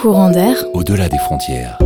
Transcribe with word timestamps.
Courant 0.00 0.30
d'air. 0.30 0.54
Au-delà 0.74 1.08
des 1.08 1.18
frontières. 1.18 1.76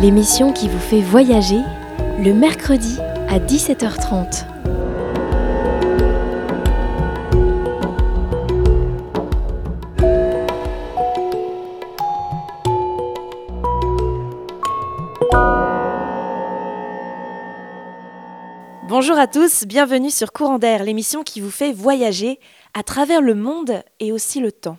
L'émission 0.00 0.52
qui 0.52 0.68
vous 0.68 0.78
fait 0.78 1.00
voyager 1.00 1.58
le 2.24 2.32
mercredi 2.32 3.00
à 3.28 3.40
17h30. 3.40 4.49
Bonjour 19.10 19.22
à 19.22 19.26
tous, 19.26 19.64
bienvenue 19.66 20.12
sur 20.12 20.30
Courant 20.30 20.60
d'air, 20.60 20.84
l'émission 20.84 21.24
qui 21.24 21.40
vous 21.40 21.50
fait 21.50 21.72
voyager 21.72 22.38
à 22.74 22.84
travers 22.84 23.20
le 23.20 23.34
monde 23.34 23.82
et 23.98 24.12
aussi 24.12 24.38
le 24.38 24.52
temps. 24.52 24.78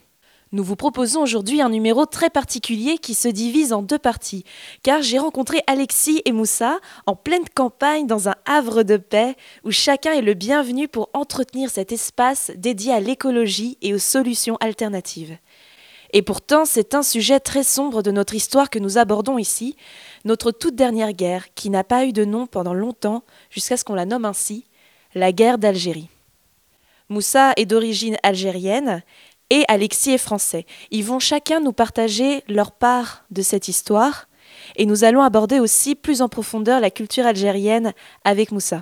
Nous 0.53 0.63
vous 0.63 0.77
proposons 0.77 1.21
aujourd'hui 1.21 1.61
un 1.61 1.67
numéro 1.67 2.05
très 2.05 2.29
particulier 2.29 2.97
qui 2.97 3.13
se 3.13 3.27
divise 3.27 3.73
en 3.73 3.81
deux 3.81 3.99
parties, 3.99 4.45
car 4.83 5.01
j'ai 5.01 5.19
rencontré 5.19 5.61
Alexis 5.67 6.21
et 6.23 6.31
Moussa 6.31 6.79
en 7.07 7.15
pleine 7.17 7.43
campagne 7.53 8.07
dans 8.07 8.29
un 8.29 8.35
havre 8.45 8.83
de 8.83 8.95
paix 8.95 9.35
où 9.65 9.71
chacun 9.71 10.13
est 10.13 10.21
le 10.21 10.33
bienvenu 10.33 10.87
pour 10.87 11.09
entretenir 11.13 11.69
cet 11.69 11.91
espace 11.91 12.53
dédié 12.55 12.93
à 12.93 13.01
l'écologie 13.01 13.77
et 13.81 13.93
aux 13.93 13.99
solutions 13.99 14.55
alternatives. 14.61 15.37
Et 16.13 16.21
pourtant, 16.21 16.65
c'est 16.65 16.93
un 16.93 17.03
sujet 17.03 17.39
très 17.39 17.63
sombre 17.63 18.03
de 18.03 18.11
notre 18.11 18.35
histoire 18.35 18.69
que 18.69 18.79
nous 18.79 18.97
abordons 18.97 19.37
ici, 19.37 19.77
notre 20.25 20.51
toute 20.51 20.75
dernière 20.75 21.13
guerre, 21.13 21.53
qui 21.55 21.69
n'a 21.69 21.83
pas 21.83 22.05
eu 22.05 22.11
de 22.11 22.25
nom 22.25 22.47
pendant 22.47 22.73
longtemps, 22.73 23.23
jusqu'à 23.49 23.77
ce 23.77 23.85
qu'on 23.85 23.95
la 23.95 24.05
nomme 24.05 24.25
ainsi, 24.25 24.65
la 25.15 25.31
guerre 25.31 25.57
d'Algérie. 25.57 26.09
Moussa 27.09 27.53
est 27.57 27.65
d'origine 27.65 28.17
algérienne 28.23 29.03
et 29.49 29.65
Alexis 29.67 30.11
est 30.11 30.17
français. 30.17 30.65
Ils 30.91 31.03
vont 31.03 31.19
chacun 31.19 31.59
nous 31.59 31.73
partager 31.73 32.43
leur 32.47 32.71
part 32.71 33.25
de 33.31 33.41
cette 33.41 33.67
histoire 33.67 34.27
et 34.75 34.85
nous 34.85 35.03
allons 35.03 35.21
aborder 35.21 35.59
aussi 35.59 35.95
plus 35.95 36.21
en 36.21 36.29
profondeur 36.29 36.79
la 36.79 36.89
culture 36.89 37.25
algérienne 37.25 37.93
avec 38.23 38.51
Moussa. 38.51 38.81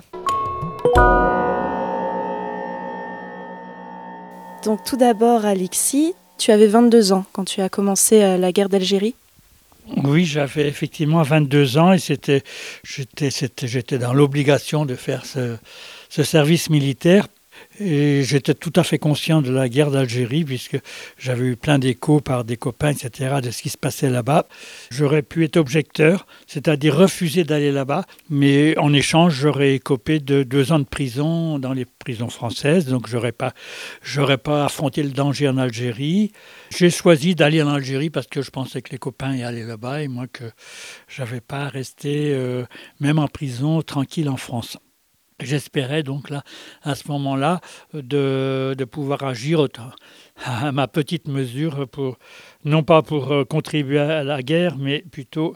Donc 4.64 4.84
tout 4.84 4.96
d'abord 4.96 5.44
Alexis, 5.44 6.14
tu 6.40 6.50
avais 6.50 6.66
22 6.66 7.12
ans 7.12 7.24
quand 7.32 7.44
tu 7.44 7.60
as 7.60 7.68
commencé 7.68 8.22
euh, 8.22 8.36
la 8.36 8.50
guerre 8.50 8.68
d'Algérie. 8.68 9.14
Oui, 10.04 10.24
j'avais 10.24 10.66
effectivement 10.68 11.22
22 11.22 11.78
ans 11.78 11.92
et 11.92 11.98
c'était, 11.98 12.42
j'étais, 12.82 13.30
j'étais 13.62 13.98
dans 13.98 14.12
l'obligation 14.12 14.86
de 14.86 14.94
faire 14.94 15.26
ce, 15.26 15.56
ce 16.08 16.22
service 16.22 16.70
militaire 16.70 17.26
et 17.80 18.22
j'étais 18.22 18.54
tout 18.54 18.72
à 18.76 18.84
fait 18.84 18.98
conscient 18.98 19.40
de 19.40 19.50
la 19.50 19.68
guerre 19.68 19.90
d'Algérie, 19.90 20.44
puisque 20.44 20.78
j'avais 21.18 21.46
eu 21.46 21.56
plein 21.56 21.78
d'échos 21.78 22.20
par 22.20 22.44
des 22.44 22.56
copains, 22.56 22.90
etc., 22.90 23.36
de 23.42 23.50
ce 23.50 23.62
qui 23.62 23.70
se 23.70 23.78
passait 23.78 24.10
là-bas. 24.10 24.46
J'aurais 24.90 25.22
pu 25.22 25.44
être 25.44 25.56
objecteur, 25.56 26.26
c'est-à-dire 26.46 26.96
refuser 26.96 27.44
d'aller 27.44 27.72
là-bas, 27.72 28.04
mais 28.28 28.76
en 28.78 28.92
échange, 28.92 29.34
j'aurais 29.34 29.74
écopé 29.74 30.20
de 30.20 30.42
deux 30.42 30.72
ans 30.72 30.78
de 30.78 30.84
prison 30.84 31.58
dans 31.58 31.72
les 31.72 31.86
prisons 31.86 32.28
françaises, 32.28 32.86
donc 32.86 33.08
j'aurais 33.08 33.32
pas, 33.32 33.54
j'aurais 34.02 34.38
pas 34.38 34.66
affronté 34.66 35.02
le 35.02 35.10
danger 35.10 35.48
en 35.48 35.56
Algérie. 35.56 36.32
J'ai 36.76 36.90
choisi 36.90 37.34
d'aller 37.34 37.62
en 37.62 37.68
Algérie 37.68 38.10
parce 38.10 38.26
que 38.26 38.42
je 38.42 38.50
pensais 38.50 38.82
que 38.82 38.90
les 38.90 38.98
copains 38.98 39.34
y 39.34 39.42
allaient 39.42 39.64
là-bas 39.64 40.02
et 40.02 40.08
moi 40.08 40.26
que 40.26 40.44
j'avais 41.08 41.40
pas 41.40 41.64
à 41.64 41.68
rester, 41.68 42.32
euh, 42.34 42.64
même 43.00 43.18
en 43.18 43.28
prison, 43.28 43.80
tranquille 43.80 44.28
en 44.28 44.36
France. 44.36 44.76
J'espérais 45.42 46.02
donc 46.02 46.30
là, 46.30 46.42
à 46.82 46.94
ce 46.94 47.08
moment-là, 47.08 47.60
de, 47.94 48.74
de, 48.76 48.84
pouvoir 48.84 49.22
agir 49.22 49.66
à 50.44 50.72
ma 50.72 50.88
petite 50.88 51.28
mesure, 51.28 51.88
pour, 51.88 52.18
non 52.64 52.82
pas 52.82 53.02
pour 53.02 53.32
euh, 53.32 53.44
contribuer 53.44 53.98
à 53.98 54.24
la 54.24 54.42
guerre, 54.42 54.76
mais 54.76 55.04
plutôt 55.10 55.54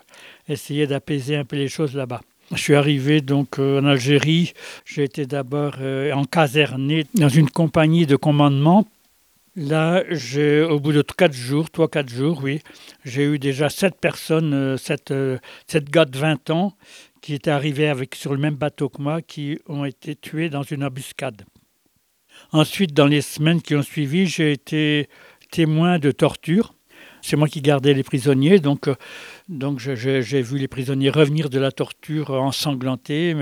essayer 0.48 0.86
d'apaiser 0.86 1.36
un 1.36 1.44
peu 1.44 1.56
les 1.56 1.68
choses 1.68 1.94
là-bas. 1.94 2.20
Je 2.52 2.58
suis 2.58 2.74
arrivé 2.74 3.20
donc 3.20 3.58
euh, 3.58 3.80
en 3.80 3.86
Algérie. 3.86 4.52
J'ai 4.84 5.04
été 5.04 5.26
d'abord 5.26 5.74
euh, 5.80 6.12
encaserné 6.12 7.06
dans 7.14 7.28
une 7.28 7.50
compagnie 7.50 8.06
de 8.06 8.16
commandement. 8.16 8.86
Là, 9.56 10.02
au 10.68 10.80
bout 10.80 10.90
de 10.90 11.02
quatre 11.02 11.32
jours, 11.32 11.70
trois, 11.70 11.86
quatre 11.86 12.08
jours, 12.08 12.40
oui, 12.42 12.60
j'ai 13.04 13.22
eu 13.22 13.38
déjà 13.38 13.68
sept 13.68 13.94
personnes, 14.00 14.76
sept, 14.78 15.14
sept 15.68 15.88
gars 15.90 16.06
de 16.06 16.18
20 16.18 16.50
ans 16.50 16.72
qui 17.24 17.32
étaient 17.32 17.50
arrivés 17.50 17.88
avec, 17.88 18.16
sur 18.16 18.34
le 18.34 18.38
même 18.38 18.56
bateau 18.56 18.90
que 18.90 19.00
moi, 19.00 19.22
qui 19.22 19.58
ont 19.66 19.86
été 19.86 20.14
tués 20.14 20.50
dans 20.50 20.62
une 20.62 20.84
embuscade. 20.84 21.46
Ensuite, 22.52 22.92
dans 22.92 23.06
les 23.06 23.22
semaines 23.22 23.62
qui 23.62 23.74
ont 23.74 23.82
suivi, 23.82 24.26
j'ai 24.26 24.52
été 24.52 25.08
témoin 25.50 25.98
de 25.98 26.10
torture. 26.10 26.74
C'est 27.22 27.36
moi 27.36 27.48
qui 27.48 27.62
gardais 27.62 27.94
les 27.94 28.02
prisonniers, 28.02 28.58
donc, 28.58 28.88
euh, 28.88 28.94
donc 29.48 29.78
j'ai 29.78 30.42
vu 30.42 30.58
les 30.58 30.68
prisonniers 30.68 31.08
revenir 31.08 31.48
de 31.48 31.58
la 31.58 31.72
torture 31.72 32.30
ensanglantés, 32.30 33.34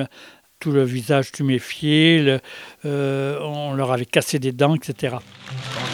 tout 0.60 0.70
le 0.70 0.84
visage 0.84 1.32
tuméfié, 1.32 2.38
euh, 2.84 3.40
on 3.40 3.74
leur 3.74 3.90
avait 3.90 4.06
cassé 4.06 4.38
des 4.38 4.52
dents, 4.52 4.76
etc. 4.76 5.16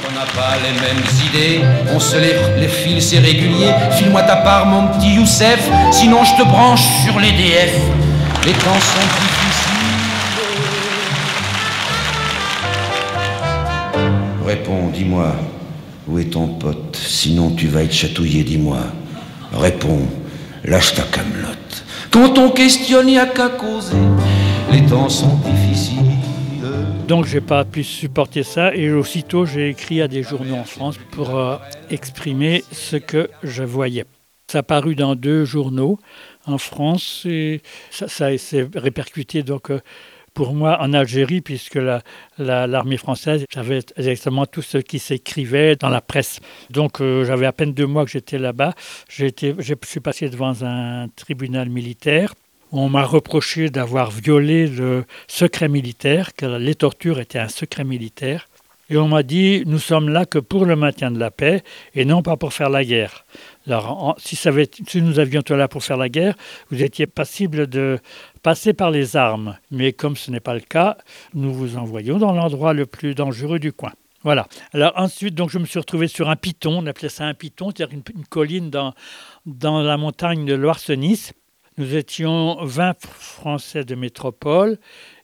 On 0.09 0.15
n'a 0.15 0.25
pas 0.25 0.57
les 0.63 0.73
mêmes 0.73 1.05
idées, 1.29 1.61
on 1.95 2.01
se 2.01 2.17
lève 2.17 2.59
les 2.59 2.69
fils 2.69 3.13
irréguliers. 3.13 3.73
File-moi 3.93 4.23
ta 4.23 4.37
part, 4.37 4.65
mon 4.65 4.89
petit 4.89 5.15
Youssef, 5.15 5.69
sinon 5.93 6.25
je 6.25 6.43
te 6.43 6.49
branche 6.49 6.81
sur 7.05 7.19
les 7.21 7.33
DF. 7.33 7.75
Les 8.47 8.53
temps 8.53 8.81
sont 8.81 9.07
difficiles. 9.21 9.69
Réponds, 14.47 14.89
dis-moi, 14.95 15.35
où 16.07 16.19
est 16.19 16.33
ton 16.33 16.47
pote? 16.49 16.97
Sinon 16.97 17.51
tu 17.51 17.67
vas 17.67 17.83
être 17.83 17.93
chatouillé, 17.93 18.45
dis-moi. 18.45 18.79
Réponds, 19.53 20.07
lâche 20.65 20.95
ta 20.95 21.03
camelote. 21.03 21.85
Quand 22.11 22.39
on 22.39 22.51
questionne, 22.51 23.11
y 23.11 23.19
a 23.19 23.27
qu'à 23.27 23.49
causer 23.51 23.97
les 24.71 24.83
temps 24.83 25.09
sont 25.09 25.39
difficiles. 25.45 26.18
Donc 27.09 27.25
j'ai 27.25 27.41
pas 27.41 27.65
pu 27.65 27.85
supporter 27.85 28.43
ça 28.43 28.75
et 28.75 28.93
aussitôt 28.93 29.47
j'ai 29.47 29.71
écrit 29.71 30.03
à 30.03 30.09
des 30.09 30.23
journaux 30.23 30.57
en 30.57 30.65
France 30.65 30.99
pour 31.11 31.39
euh, 31.39 31.57
exprimer 31.89 32.63
ce 32.71 32.97
que 32.97 33.31
je 33.43 33.63
voyais. 33.63 34.05
Ça 34.47 34.59
a 34.59 34.63
paru 34.63 34.95
dans 34.95 35.15
deux 35.15 35.47
journaux 35.47 35.99
en 36.45 36.59
France 36.59 37.23
et 37.25 37.63
ça, 37.91 38.37
s'est 38.37 38.69
répercuté 38.75 39.43
donc 39.43 39.71
euh, 39.71 39.81
pour 40.35 40.53
moi 40.53 40.83
en 40.83 40.93
Algérie, 40.93 41.41
puisque 41.41 41.77
l'armée 41.77 42.03
la, 42.39 42.99
française 42.99 43.47
savait 43.55 43.81
exactement 43.97 44.45
tout 44.45 44.61
ce 44.61 44.77
qui 44.77 44.99
s'écrivait 44.99 45.77
dans 45.77 45.89
la 45.89 46.03
presse. 46.03 46.41
Donc 46.69 47.01
euh, 47.01 47.25
j'avais 47.25 47.47
à 47.47 47.53
peine 47.53 47.73
deux 47.73 47.87
mois 47.87 48.05
que 48.05 48.11
j'étais 48.11 48.39
là-bas. 48.39 48.75
Je 49.09 49.25
suis 49.83 50.01
passé 50.01 50.29
devant 50.29 50.63
un 50.63 51.09
tribunal 51.17 51.71
militaire 51.71 52.35
on 52.73 52.89
m'a 52.89 53.05
reproché 53.05 53.71
d'avoir 53.71 54.11
violé 54.11 54.67
le 54.67 55.05
secret 55.27 55.69
militaire, 55.69 56.35
que 56.35 56.47
les 56.47 56.75
tortures 56.75 57.21
étaient 57.21 57.39
un 57.39 57.49
secret 57.49 57.85
militaire. 57.85 58.49
Et 58.91 58.97
on 58.97 59.07
m'a 59.07 59.23
dit, 59.23 59.65
nous 59.67 59.79
sommes 59.79 60.09
là 60.09 60.25
que 60.25 60.39
pour 60.39 60.65
le 60.65 60.75
maintien 60.75 61.11
de 61.11 61.19
la 61.19 61.31
paix 61.31 61.63
et 61.95 62.07
non 62.07 62.23
pas 62.23 62.39
pour 62.39 62.55
faire 62.55 62.71
la 62.71 62.85
guerre. 62.85 63.27
Alors, 63.67 64.17
si, 64.19 64.35
si 64.35 65.03
nous 65.03 65.19
avions 65.19 65.43
été 65.43 65.55
là 65.57 65.69
pour 65.69 65.85
faire 65.85 65.99
la 65.99 66.09
guerre, 66.09 66.35
vous 66.71 66.83
étiez 66.83 67.07
passible 67.07 67.67
de 67.67 67.99
passer 68.43 68.73
par 68.73 68.91
les 68.91 69.15
armes. 69.15 69.59
Mais 69.71 69.93
comme 69.93 70.17
ce 70.17 70.31
n'est 70.31 70.41
pas 70.41 70.55
le 70.55 70.61
cas, 70.61 70.97
nous 71.35 71.53
vous 71.53 71.77
envoyons 71.77 72.17
dans 72.17 72.33
l'endroit 72.33 72.73
le 72.73 72.87
plus 72.87 73.15
dangereux 73.15 73.59
du 73.59 73.73
coin. 73.73 73.93
Voilà. 74.23 74.49
Alors 74.73 74.93
ensuite, 74.97 75.35
donc, 75.35 75.51
je 75.51 75.59
me 75.59 75.67
suis 75.67 75.79
retrouvé 75.79 76.09
sur 76.09 76.31
un 76.31 76.37
piton, 76.37 76.79
on 76.79 76.87
appelait 76.87 77.11
ça 77.11 77.25
un 77.25 77.35
piton, 77.35 77.71
c'est-à-dire 77.71 77.95
une, 77.95 78.25
colline 78.25 78.71
dans, 78.71 78.95
dans 79.45 79.83
la 79.83 79.99
montagne 79.99 80.47
de 80.47 80.55
Loire-Nice. 80.55 81.35
Nous 81.79 81.95
étions 81.95 82.57
20 82.65 83.07
Français 83.07 83.85
de 83.85 83.95
métropole 83.95 84.79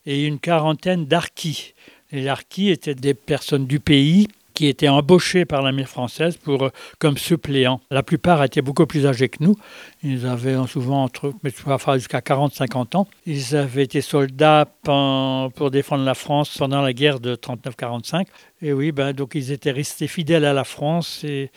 et 0.05 0.25
une 0.25 0.39
quarantaine 0.39 1.05
d'arquis. 1.05 1.73
Les 2.13 2.29
harkis 2.29 2.69
étaient 2.69 2.95
des 2.95 3.13
personnes 3.13 3.67
du 3.67 3.81
pays 3.81 4.29
qui 4.55 4.67
étaient 4.67 4.87
embauchés 4.87 5.45
par 5.45 5.61
l'armée 5.61 5.83
française 5.83 6.37
pour, 6.37 6.63
euh, 6.63 6.69
comme 6.97 7.17
suppléants. 7.17 7.81
La 7.91 8.01
plupart 8.01 8.43
étaient 8.43 8.63
beaucoup 8.63 8.87
plus 8.87 9.05
âgés 9.05 9.29
que 9.29 9.43
nous. 9.43 9.55
Ils 10.01 10.25
avaient 10.25 10.55
souvent 10.67 11.03
entre, 11.03 11.33
mais 11.43 11.51
jusqu'à 11.51 12.21
40-50 12.21 12.95
ans. 12.95 13.07
Ils 13.27 13.55
avaient 13.55 13.83
été 13.83 14.01
soldats 14.01 14.65
pour 14.83 15.69
défendre 15.69 16.03
la 16.03 16.15
France 16.15 16.57
pendant 16.57 16.81
la 16.81 16.93
guerre 16.93 17.19
de 17.19 17.35
39-45. 17.35 18.25
Et 18.61 18.73
oui, 18.73 18.91
ben, 18.91 19.13
donc 19.13 19.35
ils 19.35 19.51
étaient 19.51 19.71
restés 19.71 20.07
fidèles 20.07 20.45
à 20.45 20.53
la 20.53 20.63
France 20.63 21.23
et 21.23 21.51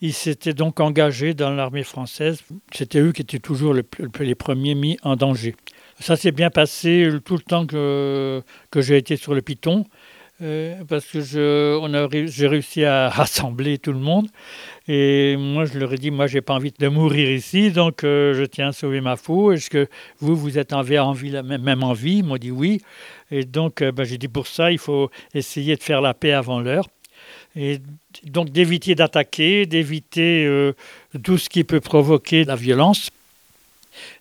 ils 0.00 0.14
s'étaient 0.14 0.54
donc 0.54 0.80
engagés 0.80 1.34
dans 1.34 1.50
l'armée 1.50 1.82
française. 1.82 2.42
C'était 2.72 3.00
eux 3.00 3.12
qui 3.12 3.22
étaient 3.22 3.40
toujours 3.40 3.74
les 3.74 4.34
premiers 4.34 4.74
mis 4.74 4.96
en 5.02 5.16
danger. 5.16 5.56
Ça 6.00 6.14
s'est 6.14 6.30
bien 6.30 6.50
passé 6.50 7.10
tout 7.24 7.34
le 7.34 7.42
temps 7.42 7.66
que, 7.66 8.42
que 8.70 8.80
j'ai 8.80 8.96
été 8.96 9.16
sur 9.16 9.34
le 9.34 9.42
Piton. 9.42 9.84
Euh, 10.40 10.84
parce 10.86 11.04
que 11.04 11.20
j'ai 11.20 12.46
réussi 12.46 12.84
à 12.84 13.08
rassembler 13.08 13.78
tout 13.78 13.92
le 13.92 13.98
monde 13.98 14.28
Et 14.86 15.36
moi, 15.36 15.64
je 15.64 15.76
leur 15.76 15.92
ai 15.92 15.98
dit, 15.98 16.12
moi, 16.12 16.28
j'ai 16.28 16.42
pas 16.42 16.54
envie 16.54 16.70
de 16.70 16.86
mourir 16.86 17.28
ici, 17.28 17.72
donc 17.72 18.04
euh, 18.04 18.34
je 18.34 18.44
tiens 18.44 18.68
à 18.68 18.72
sauver 18.72 19.00
ma 19.00 19.16
peau. 19.16 19.50
Est-ce 19.50 19.68
que 19.68 19.88
vous, 20.20 20.36
vous 20.36 20.56
êtes 20.56 20.72
envie, 20.72 20.96
envie 20.96 21.30
la 21.30 21.42
même, 21.42 21.62
même 21.62 21.82
envie 21.82 22.18
Ils 22.18 22.24
m'ont 22.24 22.36
dit 22.36 22.52
oui. 22.52 22.80
Et 23.32 23.44
donc, 23.44 23.82
euh, 23.82 23.90
ben, 23.90 24.04
j'ai 24.04 24.16
dit, 24.16 24.28
pour 24.28 24.46
ça, 24.46 24.70
il 24.70 24.78
faut 24.78 25.10
essayer 25.34 25.74
de 25.74 25.82
faire 25.82 26.00
la 26.00 26.14
paix 26.14 26.32
avant 26.32 26.60
l'heure. 26.60 26.88
Et 27.56 27.80
donc, 28.22 28.50
d'éviter 28.50 28.94
d'attaquer, 28.94 29.66
d'éviter 29.66 30.72
tout 31.24 31.36
ce 31.36 31.48
qui 31.48 31.64
peut 31.64 31.80
provoquer 31.80 32.44
la 32.44 32.54
violence. 32.54 33.10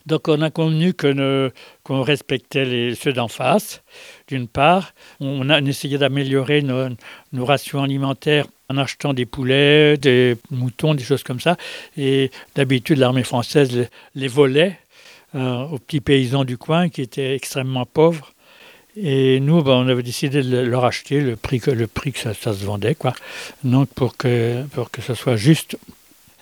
Donc 0.07 0.29
on 0.29 0.41
a 0.41 0.49
convenu 0.49 0.93
qu'on 0.93 2.01
respectait 2.01 2.63
les, 2.63 2.95
ceux 2.95 3.11
d'en 3.11 3.27
face, 3.27 3.83
d'une 4.29 4.47
part. 4.47 4.93
On 5.19 5.49
a 5.49 5.59
essayé 5.59 5.97
d'améliorer 5.97 6.61
nos, 6.61 7.45
rations 7.45 7.83
alimentaires 7.83 8.47
en 8.69 8.77
achetant 8.77 9.13
des 9.13 9.25
poulets, 9.25 9.97
des 9.97 10.37
moutons, 10.49 10.93
des 10.93 11.03
choses 11.03 11.23
comme 11.23 11.41
ça. 11.41 11.57
Et 11.97 12.31
d'habitude, 12.55 12.99
l'armée 12.99 13.23
française 13.23 13.89
les, 14.15 14.27
volait 14.27 14.79
euh, 15.35 15.63
aux 15.65 15.77
petits 15.77 16.01
paysans 16.01 16.45
du 16.45 16.57
coin 16.57 16.87
qui 16.87 17.01
étaient 17.01 17.35
extrêmement 17.35 17.85
pauvres. 17.85 18.33
Et 18.95 19.41
nous, 19.41 19.61
ben, 19.61 19.73
on 19.73 19.87
avait 19.89 20.03
décidé 20.03 20.41
de 20.41 20.57
leur 20.59 20.85
acheter 20.85 21.19
le 21.19 21.35
prix 21.35 21.59
que, 21.59 21.69
le 21.69 21.85
prix 21.85 22.13
que 22.13 22.19
ça, 22.19 22.33
ça 22.33 22.53
se 22.53 22.63
vendait, 22.63 22.95
quoi. 22.95 23.13
Donc 23.63 23.89
pour 23.89 24.15
que, 24.15 24.63
pour 24.67 24.89
que 24.89 25.01
ce 25.01 25.13
soit 25.13 25.35
juste 25.35 25.77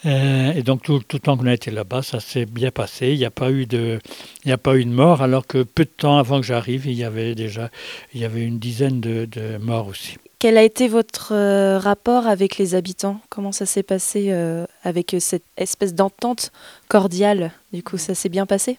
euh, 0.05 0.53
et 0.53 0.63
donc 0.63 0.83
tout, 0.83 0.99
tout 1.07 1.17
le 1.17 1.21
temps 1.21 1.37
qu'on 1.37 1.47
a 1.47 1.53
été 1.53 1.71
là-bas, 1.71 2.01
ça 2.01 2.19
s'est 2.19 2.45
bien 2.45 2.71
passé. 2.71 3.13
Il 3.13 3.17
n'y 3.17 3.25
a 3.25 3.31
pas 3.31 3.51
eu 3.51 3.65
de, 3.65 3.99
il 4.43 4.47
n'y 4.47 4.53
a 4.53 4.57
pas 4.57 4.75
eu 4.77 4.85
de 4.85 4.91
mort, 4.91 5.21
alors 5.21 5.45
que 5.47 5.63
peu 5.63 5.83
de 5.85 5.89
temps 5.89 6.17
avant 6.17 6.39
que 6.39 6.45
j'arrive, 6.45 6.85
il 6.85 6.93
y 6.93 7.03
avait 7.03 7.35
déjà, 7.35 7.69
il 8.13 8.21
y 8.21 8.25
avait 8.25 8.43
une 8.43 8.59
dizaine 8.59 9.01
de, 9.01 9.25
de 9.25 9.57
morts 9.57 9.87
aussi. 9.87 10.17
Quel 10.37 10.57
a 10.57 10.63
été 10.63 10.87
votre 10.87 11.33
euh, 11.33 11.79
rapport 11.79 12.27
avec 12.27 12.57
les 12.57 12.75
habitants? 12.75 13.19
Comment 13.29 13.51
ça 13.51 13.65
s'est 13.65 13.83
passé 13.83 14.27
euh, 14.29 14.65
avec 14.83 15.15
cette 15.19 15.45
espèce 15.57 15.95
d'entente 15.95 16.51
cordiale? 16.87 17.51
Du 17.73 17.81
coup, 17.81 17.97
ça 17.97 18.13
s'est 18.13 18.29
bien 18.29 18.45
passé? 18.45 18.77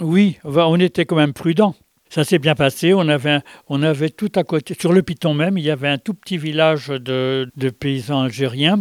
Oui, 0.00 0.38
on 0.44 0.78
était 0.78 1.06
quand 1.06 1.16
même 1.16 1.32
prudents. 1.32 1.74
Ça 2.10 2.22
s'est 2.22 2.38
bien 2.38 2.54
passé. 2.54 2.94
On 2.94 3.08
avait, 3.08 3.40
on 3.68 3.82
avait 3.82 4.10
tout 4.10 4.30
à 4.36 4.44
côté, 4.44 4.76
sur 4.78 4.92
le 4.92 5.02
Piton 5.02 5.34
même, 5.34 5.58
il 5.58 5.64
y 5.64 5.70
avait 5.70 5.88
un 5.88 5.98
tout 5.98 6.14
petit 6.14 6.38
village 6.38 6.88
de, 6.88 7.50
de 7.56 7.70
paysans 7.70 8.22
algériens 8.22 8.80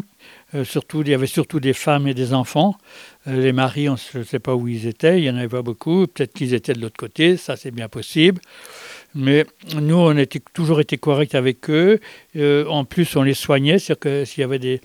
euh, 0.56 0.64
surtout, 0.64 1.02
il 1.02 1.10
y 1.10 1.14
avait 1.14 1.28
surtout 1.28 1.60
des 1.60 1.74
femmes 1.74 2.08
et 2.08 2.14
des 2.14 2.34
enfants. 2.34 2.76
Euh, 3.28 3.42
les 3.42 3.54
maris, 3.54 3.90
on 3.90 3.96
ne 4.14 4.24
sait 4.24 4.40
pas 4.40 4.54
où 4.54 4.68
ils 4.68 4.86
étaient, 4.86 5.18
il 5.18 5.24
n'y 5.24 5.30
en 5.30 5.38
avait 5.38 5.48
pas 5.48 5.62
beaucoup. 5.64 6.06
Peut-être 6.06 6.34
qu'ils 6.34 6.54
étaient 6.54 6.74
de 6.74 6.82
l'autre 6.82 6.98
côté, 6.98 7.38
ça 7.38 7.56
c'est 7.56 7.72
bien 7.72 7.90
possible. 7.90 8.40
Mais 9.16 9.46
nous, 9.76 9.96
on 9.96 10.16
a 10.18 10.26
toujours 10.54 10.80
été 10.80 10.98
corrects 10.98 11.36
avec 11.36 11.70
eux. 11.70 12.00
Euh, 12.36 12.66
en 12.68 12.86
plus, 12.86 13.16
on 13.16 13.24
les 13.24 13.34
soignait, 13.34 13.80
c'est-à-dire 13.80 14.00
que 14.00 14.26
s'il 14.26 14.42
y 14.42 14.44
avait 14.44 14.60
des, 14.60 14.82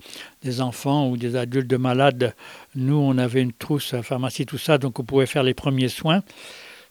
enfants 0.61 1.09
ou 1.09 1.17
des 1.17 1.35
adultes 1.35 1.73
malades, 1.73 2.33
nous, 2.75 2.95
on 2.95 3.17
avait 3.17 3.41
une 3.41 3.53
trousse 3.53 3.93
à 3.93 4.01
pharmacie, 4.01 4.45
tout 4.45 4.57
ça, 4.57 4.77
donc 4.77 4.99
on 4.99 5.03
pouvait 5.03 5.25
faire 5.25 5.43
les 5.43 5.53
premiers 5.53 5.89
soins. 5.89 6.23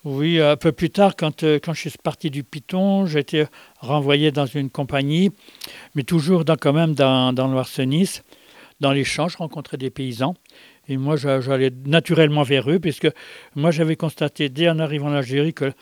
Oui, 0.05 0.41
un 0.41 0.57
peu 0.57 0.71
plus 0.71 0.91
tard, 0.91 1.17
quand, 1.17 1.43
quand 1.43 1.73
je 1.75 1.81
suis 1.81 1.99
parti 2.03 2.31
du 2.31 2.45
Piton, 2.45 3.07
j'ai 3.07 3.19
été 3.19 3.47
renvoyé 3.81 4.31
dans 4.31 4.47
une 4.47 4.71
compagnie, 4.71 5.33
mais 5.97 6.05
toujours 6.05 6.45
dans, 6.45 6.57
quand 6.57 6.73
même 6.73 6.95
dans, 6.95 7.33
dans 7.33 7.49
l'Oise-Nice 7.49 8.23
dans 8.81 8.93
les 8.93 9.05
champs, 9.05 9.29
je 9.29 9.37
rencontrais 9.37 9.77
des 9.77 9.91
paysans. 9.91 10.35
Et 10.89 10.97
moi, 10.97 11.17
j'allais 11.17 11.71
naturellement 11.85 12.43
vers 12.43 12.71
eux, 12.71 12.79
puisque 12.79 13.09
moi, 13.55 13.71
j'avais 13.71 13.97
constaté 13.97 14.49
dès 14.49 14.69
en 14.69 14.79
arrivant 14.79 15.09
en 15.09 15.15
Algérie 15.15 15.53
que 15.53 15.73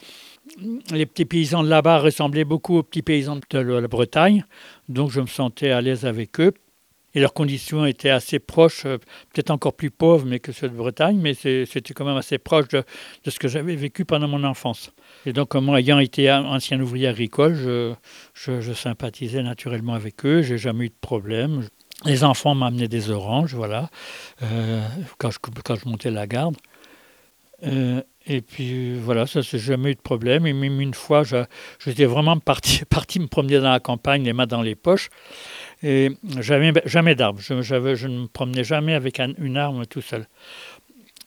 les 0.93 1.07
petits 1.07 1.25
paysans 1.25 1.63
de 1.63 1.69
là-bas 1.69 1.99
ressemblaient 1.99 2.45
beaucoup 2.45 2.79
aux 2.79 2.83
petits 2.83 3.03
paysans 3.03 3.39
de 3.51 3.59
la 3.59 3.89
Bretagne. 3.89 4.45
Donc, 4.89 5.11
je 5.11 5.21
me 5.21 5.27
sentais 5.27 5.71
à 5.71 5.81
l'aise 5.81 6.07
avec 6.07 6.41
eux. 6.41 6.53
Et 7.15 7.21
leurs 7.21 7.33
conditions 7.33 7.87
étaient 7.87 8.11
assez 8.11 8.39
proches, 8.39 8.85
euh, 8.85 8.99
peut-être 9.33 9.51
encore 9.51 9.73
plus 9.73 9.91
pauvres 9.91 10.27
mais 10.27 10.39
que 10.39 10.53
ceux 10.53 10.69
de 10.69 10.77
Bretagne, 10.77 11.19
mais 11.19 11.33
c'était 11.33 11.95
quand 11.95 12.05
même 12.05 12.19
assez 12.19 12.37
proche 12.37 12.69
de, 12.69 12.85
ce 13.27 13.39
que 13.39 13.49
j'avais 13.49 13.75
vécu 13.75 14.05
pendant 14.05 14.29
mon 14.29 14.45
enfance. 14.45 14.93
Et 15.25 15.33
donc, 15.33 15.55
moi, 15.55 15.81
ayant 15.81 15.99
été 15.99 16.31
ancien 16.31 16.79
ouvrier 16.79 17.07
agricole, 17.07 17.55
je, 17.55 17.95
je 18.61 18.73
sympathisais 18.75 19.43
naturellement 19.43 19.95
avec 19.95 20.27
eux, 20.27 20.43
j'ai 20.43 20.59
jamais 20.59 20.87
eu 20.87 20.89
de 20.91 20.95
problème. 21.01 21.63
Les 22.05 22.25
enfants 22.25 22.55
m'amenaient 22.55 22.89
des 22.89 23.11
oranges, 23.11 23.55
voilà, 23.55 23.89
euh, 24.43 24.87
quand, 25.19 25.31
je, 25.31 25.89
montais 25.89 26.11
la 26.11 26.27
garde. 26.27 26.57
Euh, 27.65 28.03
et 28.27 28.43
puis 28.43 28.99
voilà, 28.99 29.27
ça 29.27 29.43
c'est 29.43 29.59
jamais 29.59 29.93
eu 29.93 29.95
de 29.95 30.01
problème. 30.01 30.47
Et 30.47 30.53
même 30.53 30.81
une 30.81 30.95
fois, 30.95 31.23
j'étais 31.79 32.05
vraiment 32.05 32.39
parti, 32.39 32.85
parti 32.91 33.19
me 33.19 33.29
promener 33.29 33.61
dans 33.61 33.71
la 33.71 33.81
campagne, 33.81 34.25
les 34.25 34.33
mains 34.33 34.47
dans 34.47 34.63
les 34.63 34.75
poches. 34.75 35.09
Et 35.83 36.11
j'avais 36.41 36.73
jamais 36.85 37.15
d'arme. 37.15 37.39
Je, 37.39 37.63
je, 37.63 38.07
ne 38.09 38.23
me 38.23 38.27
promenais 38.27 38.65
jamais 38.65 38.95
avec 38.95 39.21
un, 39.21 39.33
une 39.39 39.57
arme 39.57 39.87
tout 39.87 40.03
seul. 40.03 40.27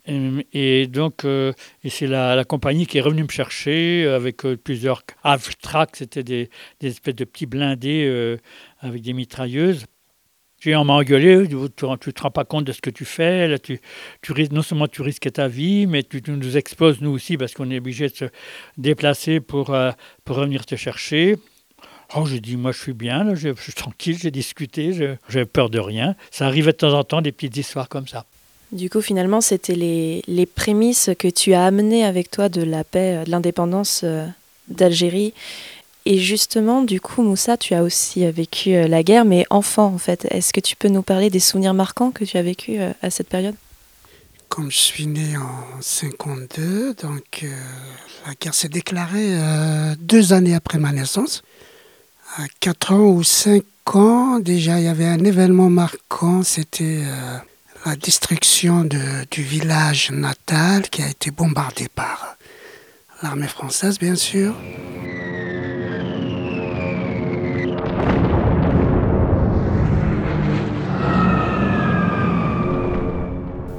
Et, 0.06 0.48
et 0.54 0.88
donc, 0.88 1.24
euh, 1.26 1.54
c'est 1.88 2.08
la, 2.08 2.36
la, 2.36 2.44
compagnie 2.44 2.86
qui 2.86 2.98
est 2.98 3.02
revenue 3.02 3.24
me 3.24 3.30
chercher 3.30 4.08
avec 4.08 4.46
euh, 4.46 4.58
plusieurs 4.58 5.04
Avtrac, 5.24 5.96
c'était 5.96 6.24
des, 6.24 6.50
espèces 6.82 7.16
de 7.16 7.26
petits 7.26 7.46
blindés 7.46 8.06
euh, 8.08 8.38
avec 8.80 9.02
des 9.02 9.14
mitrailleuses. 9.14 9.86
J'ai 10.60 10.76
on 10.76 10.84
m'a 10.84 10.94
engueulé, 10.94 11.48
tu 11.48 11.56
ne 11.56 11.68
te 11.68 12.22
rends 12.22 12.32
pas 12.32 12.44
compte 12.44 12.66
de 12.66 12.74
ce 12.74 12.82
que 12.82 12.90
tu 12.90 13.06
fais, 13.06 13.48
là, 13.48 13.60
tu, 13.60 13.80
tu 14.22 14.34
non 14.52 14.62
seulement 14.62 14.88
tu 14.88 15.02
risques 15.02 15.32
ta 15.32 15.48
vie, 15.48 15.88
mais 15.88 16.04
tu, 16.04 16.22
tu 16.22 16.32
nous 16.32 16.58
exposes 16.58 17.00
nous 17.00 17.12
aussi 17.12 17.38
parce 17.38 17.54
qu'on 17.54 17.72
est 17.72 17.78
obligé 17.78 18.10
de 18.10 18.16
se 18.16 18.26
déplacer 18.78 19.40
pour, 19.40 19.74
euh, 19.74 19.92
pour 20.26 20.36
revenir 20.36 20.66
te 20.66 20.76
chercher. 20.76 21.38
Oh, 22.16 22.26
j'ai 22.26 22.42
dit, 22.42 22.58
moi 22.58 22.72
je 22.74 22.80
suis 22.80 22.94
bien, 22.94 23.24
là, 23.24 23.36
je, 23.36 23.54
suis 23.56 23.74
tranquille, 23.74 24.18
j'ai 24.20 24.32
discuté, 24.32 24.92
j'ai 25.30 25.46
peur 25.46 25.70
de 25.70 25.80
rien. 25.80 26.16
Ça 26.32 26.46
arrivait 26.46 26.72
de 26.72 26.78
temps 26.78 26.94
en 26.94 27.04
temps 27.04 27.22
des 27.22 27.32
petites 27.32 27.56
histoires 27.56 27.88
comme 27.88 28.08
ça. 28.08 28.26
Du 28.72 28.90
coup, 28.90 29.02
finalement, 29.02 29.42
c'était 29.42 29.76
les, 29.76 30.24
les 30.28 30.46
prémices 30.46 31.10
que 31.18 31.28
tu 31.28 31.54
as 31.54 31.64
amenées 31.64 32.04
avec 32.04 32.30
toi 32.30 32.50
de 32.50 32.62
la 32.62 32.84
paix, 32.84 33.24
de 33.26 33.32
l'indépendance 33.32 34.02
euh, 34.04 34.26
d'Algérie 34.68 35.34
et 36.12 36.18
justement, 36.18 36.82
du 36.82 37.00
coup, 37.00 37.22
Moussa, 37.22 37.56
tu 37.56 37.76
as 37.76 37.84
aussi 37.84 38.30
vécu 38.32 38.74
euh, 38.74 38.88
la 38.88 39.04
guerre, 39.04 39.26
mais 39.26 39.46
enfant 39.52 39.86
en 39.86 40.00
fait. 40.00 40.26
Est-ce 40.32 40.52
que 40.52 40.60
tu 40.60 40.76
peux 40.76 40.88
nous 40.88 41.04
parler 41.04 41.30
des 41.30 41.40
souvenirs 41.40 41.76
marquants 41.76 42.10
que 42.10 42.26
tu 42.26 42.36
as 42.36 42.42
vécu 42.42 42.80
euh, 42.80 42.92
à 43.04 43.12
cette 43.12 43.30
période? 43.30 43.54
Comme 44.50 44.72
je 44.72 44.78
suis 44.78 45.06
né 45.06 45.38
en 45.38 45.82
52, 45.82 46.96
donc 46.96 47.42
euh, 47.44 47.56
la 48.26 48.34
guerre 48.34 48.56
s'est 48.56 48.68
déclarée 48.68 49.38
euh, 49.38 49.94
deux 50.00 50.34
années 50.34 50.56
après 50.56 50.80
ma 50.80 50.92
naissance. 50.92 51.44
À 52.38 52.46
4 52.60 52.94
ans 52.94 53.10
ou 53.12 53.24
5 53.24 53.64
ans, 53.94 54.40
déjà, 54.40 54.80
il 54.80 54.86
y 54.86 54.88
avait 54.88 55.06
un 55.06 55.24
événement 55.24 55.70
marquant, 55.70 56.42
c'était 56.42 57.04
euh, 57.04 57.38
la 57.86 57.96
destruction 57.96 58.84
de, 58.84 59.00
du 59.30 59.44
village 59.44 60.10
natal 60.10 60.90
qui 60.90 61.04
a 61.04 61.10
été 61.10 61.30
bombardé 61.30 61.88
par 61.88 62.36
l'armée 63.22 63.48
française, 63.48 64.00
bien 64.00 64.16
sûr. 64.16 64.56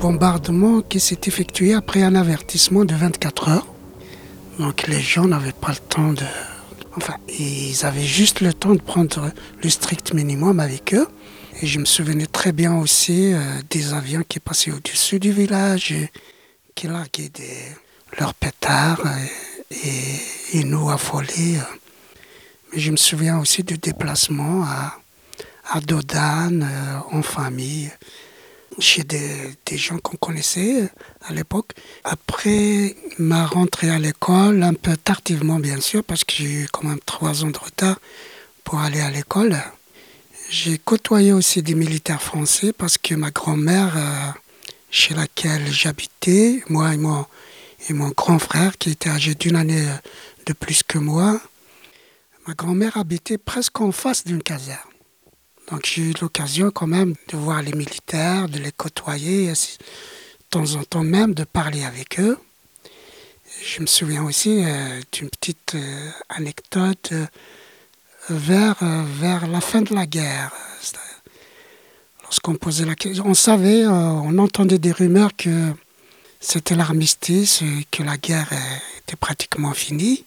Bombardement 0.01 0.81
qui 0.81 0.99
s'est 0.99 1.21
effectué 1.27 1.75
après 1.75 2.03
un 2.03 2.15
avertissement 2.15 2.87
de 2.87 2.95
24 2.95 3.49
heures. 3.51 3.67
Donc 4.59 4.87
les 4.89 5.01
gens 5.01 5.27
n'avaient 5.27 5.53
pas 5.53 5.73
le 5.73 5.77
temps 5.77 6.13
de... 6.15 6.25
Enfin, 6.97 7.17
ils 7.39 7.85
avaient 7.85 8.07
juste 8.07 8.41
le 8.41 8.55
temps 8.55 8.75
de 8.75 8.81
prendre 8.81 9.31
le 9.63 9.69
strict 9.69 10.15
minimum 10.15 10.59
avec 10.59 10.95
eux. 10.95 11.07
Et 11.61 11.67
je 11.67 11.79
me 11.79 11.85
souvenais 11.85 12.27
très 12.27 12.53
bien 12.53 12.77
aussi 12.79 13.35
euh, 13.35 13.41
des 13.69 13.93
avions 13.93 14.23
qui 14.27 14.41
passaient 14.41 14.73
au-dessus 14.73 15.21
du 15.21 15.33
village 15.33 15.93
et 15.93 16.11
qui 16.75 16.87
larguaient 16.87 17.31
leurs 18.19 18.33
pétards 18.33 19.03
et, 19.71 20.59
et, 20.59 20.65
nous 20.65 20.89
affolés. 20.89 21.59
Mais 22.73 22.81
je 22.81 22.91
me 22.91 22.97
souviens 22.97 23.39
aussi 23.39 23.63
du 23.63 23.77
déplacement 23.77 24.65
à, 24.65 24.95
à 25.71 25.81
Dodane 25.81 26.63
euh, 26.63 27.17
en 27.17 27.23
famille 27.23 27.91
chez 28.81 29.05
des, 29.05 29.57
gens 29.77 29.99
qu'on 29.99 30.17
connaissait 30.17 30.89
à 31.23 31.33
l'époque. 31.33 31.73
Après 32.05 32.97
ma 33.19 33.47
rentrée 33.47 33.91
à 33.91 33.99
l'école, 33.99 34.63
un 34.63 34.75
peu 34.75 34.97
tardivement 34.97 35.59
bien 35.59 35.81
sûr, 35.81 36.03
parce 36.03 36.25
que 36.25 36.35
j'ai 36.35 36.53
eu 36.63 36.69
quand 36.73 36.85
même 36.85 37.01
trois 37.07 37.45
ans 37.45 37.51
de 37.51 37.59
retard 37.59 38.01
pour 38.65 38.81
aller 38.81 39.01
à 39.01 39.11
l'école, 39.11 39.57
j'ai 40.51 40.79
côtoyé 40.79 41.33
aussi 41.33 41.63
des 41.63 41.75
militaires 41.75 42.23
français 42.23 42.73
parce 42.73 42.99
que 42.99 43.15
ma 43.15 43.31
grand-mère, 43.31 43.97
euh, 43.97 44.31
chez 44.91 45.15
laquelle 45.15 45.71
j'habitais, 45.73 46.63
moi 46.69 46.93
et 46.93 46.97
mon, 46.97 47.25
et 47.89 47.93
mon 47.93 48.09
grand 48.09 48.39
frère, 48.39 48.77
qui 48.77 48.91
était 48.91 49.11
âgé 49.11 49.35
d'une 49.35 49.57
année 49.57 49.87
de 50.47 50.53
plus 50.53 50.83
que 50.83 50.99
moi, 50.99 51.41
ma 52.49 52.55
grand-mère 52.55 52.97
habitait 52.97 53.39
presque 53.39 53.81
en 53.81 53.93
face 53.93 54.25
d'une 54.25 54.43
caserne. 54.43 54.90
Donc 55.71 55.83
j'ai 55.85 56.03
eu 56.03 56.15
l'occasion 56.21 56.71
quand 56.71 56.89
même 56.89 57.15
de 57.29 57.37
voir 57.37 57.63
les 57.63 57.73
militaires, 57.73 58.49
de 58.49 58.59
les 58.59 58.73
côtoyer, 58.73 59.49
de 59.49 59.55
temps 60.51 60.75
en 60.75 60.83
temps 60.83 61.05
même 61.05 61.33
de 61.33 61.45
parler 61.45 61.85
avec 61.85 62.19
eux. 62.19 62.39
Je 63.63 63.81
me 63.81 63.87
souviens 63.87 64.25
aussi 64.25 64.65
euh, 64.65 65.01
d'une 65.13 65.29
petite 65.29 65.75
euh, 65.75 66.11
anecdote 66.29 67.11
euh, 67.13 67.27
vers, 68.31 68.77
vers 69.19 69.47
la 69.47 69.61
fin 69.61 69.83
de 69.83 69.95
la 69.95 70.07
guerre. 70.07 70.53
lorsqu'on 72.23 72.55
posait 72.55 72.85
la 72.85 72.95
question, 72.95 73.25
on 73.27 73.35
savait, 73.35 73.87
on 73.87 74.39
entendait 74.39 74.79
des 74.79 74.93
rumeurs 74.93 75.31
que 75.37 75.73
c'était 76.39 76.77
l'armistice, 76.77 77.63
que 77.91 78.03
la 78.03 78.17
guerre 78.17 78.51
était 78.99 79.17
pratiquement 79.17 79.73
finie. 79.75 80.25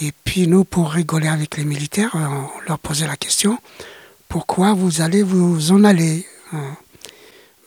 Et 0.00 0.12
puis 0.24 0.46
nous, 0.46 0.64
pour 0.64 0.92
rigoler 0.92 1.26
avec 1.28 1.56
les 1.56 1.64
militaires, 1.64 2.10
on 2.14 2.48
leur 2.68 2.78
posait 2.78 3.08
la 3.08 3.16
question, 3.16 3.58
pourquoi 4.32 4.72
vous 4.72 5.02
allez 5.02 5.22
vous 5.22 5.72
en 5.72 5.84
aller 5.84 6.24
hein? 6.54 6.74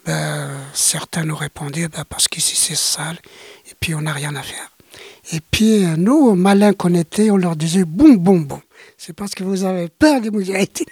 Ben, 0.03 0.49
Certains 0.73 1.23
nous 1.23 1.35
répondaient, 1.35 1.87
ben, 1.87 2.03
parce 2.09 2.27
qu'ici 2.27 2.55
c'est 2.55 2.73
sale, 2.73 3.19
et 3.69 3.75
puis 3.79 3.93
on 3.93 4.01
n'a 4.01 4.13
rien 4.13 4.35
à 4.35 4.41
faire. 4.41 4.71
Et 5.31 5.41
puis 5.41 5.85
nous, 5.95 6.33
malins 6.33 6.73
qu'on 6.73 6.95
était, 6.95 7.29
on 7.29 7.37
leur 7.37 7.55
disait, 7.55 7.85
boum, 7.85 8.17
boum, 8.17 8.45
boum. 8.45 8.61
C'est 8.97 9.13
parce 9.13 9.35
que 9.35 9.43
vous 9.43 9.63
avez 9.63 9.89
peur 9.89 10.19
des 10.21 10.51
été 10.59 10.87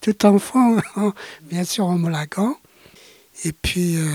tout 0.00 0.24
enfant, 0.26 0.76
hein, 0.94 1.12
bien 1.42 1.64
sûr 1.64 1.86
en 1.86 1.98
Molagan. 1.98 2.56
Et 3.44 3.52
puis 3.52 3.96
euh, 3.96 4.06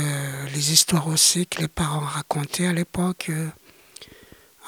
les 0.55 0.71
histoires 0.71 1.07
aussi 1.07 1.45
que 1.45 1.59
les 1.59 1.67
parents 1.67 1.99
racontaient 1.99 2.67
à 2.67 2.73
l'époque, 2.73 3.25
euh, 3.31 3.49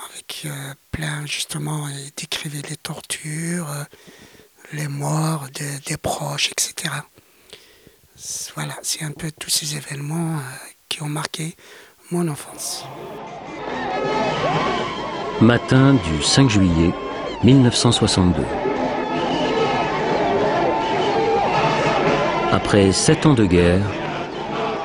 avec 0.10 0.42
euh, 0.46 0.74
plein 0.92 1.26
justement, 1.26 1.88
ils 1.88 2.12
décrivaient 2.18 2.68
les 2.70 2.76
tortures, 2.76 3.70
les 4.72 4.88
morts 4.88 5.48
des 5.54 5.98
proches, 5.98 6.50
etc. 6.52 6.94
Voilà, 8.56 8.76
c'est 8.82 9.04
un 9.04 9.12
peu 9.12 9.32
tous 9.32 9.50
ces 9.50 9.76
événements 9.76 10.40
qui 10.88 11.04
ont 11.04 11.10
marqué 11.10 11.56
mon 12.12 12.28
enfance. 12.28 12.86
Matin 15.42 15.96
du 15.96 16.24
5 16.24 16.50
juillet 16.50 16.94
1962. 17.44 18.44
Après 22.52 22.92
sept 22.92 23.26
ans 23.26 23.34
de 23.34 23.46
guerre, 23.46 23.84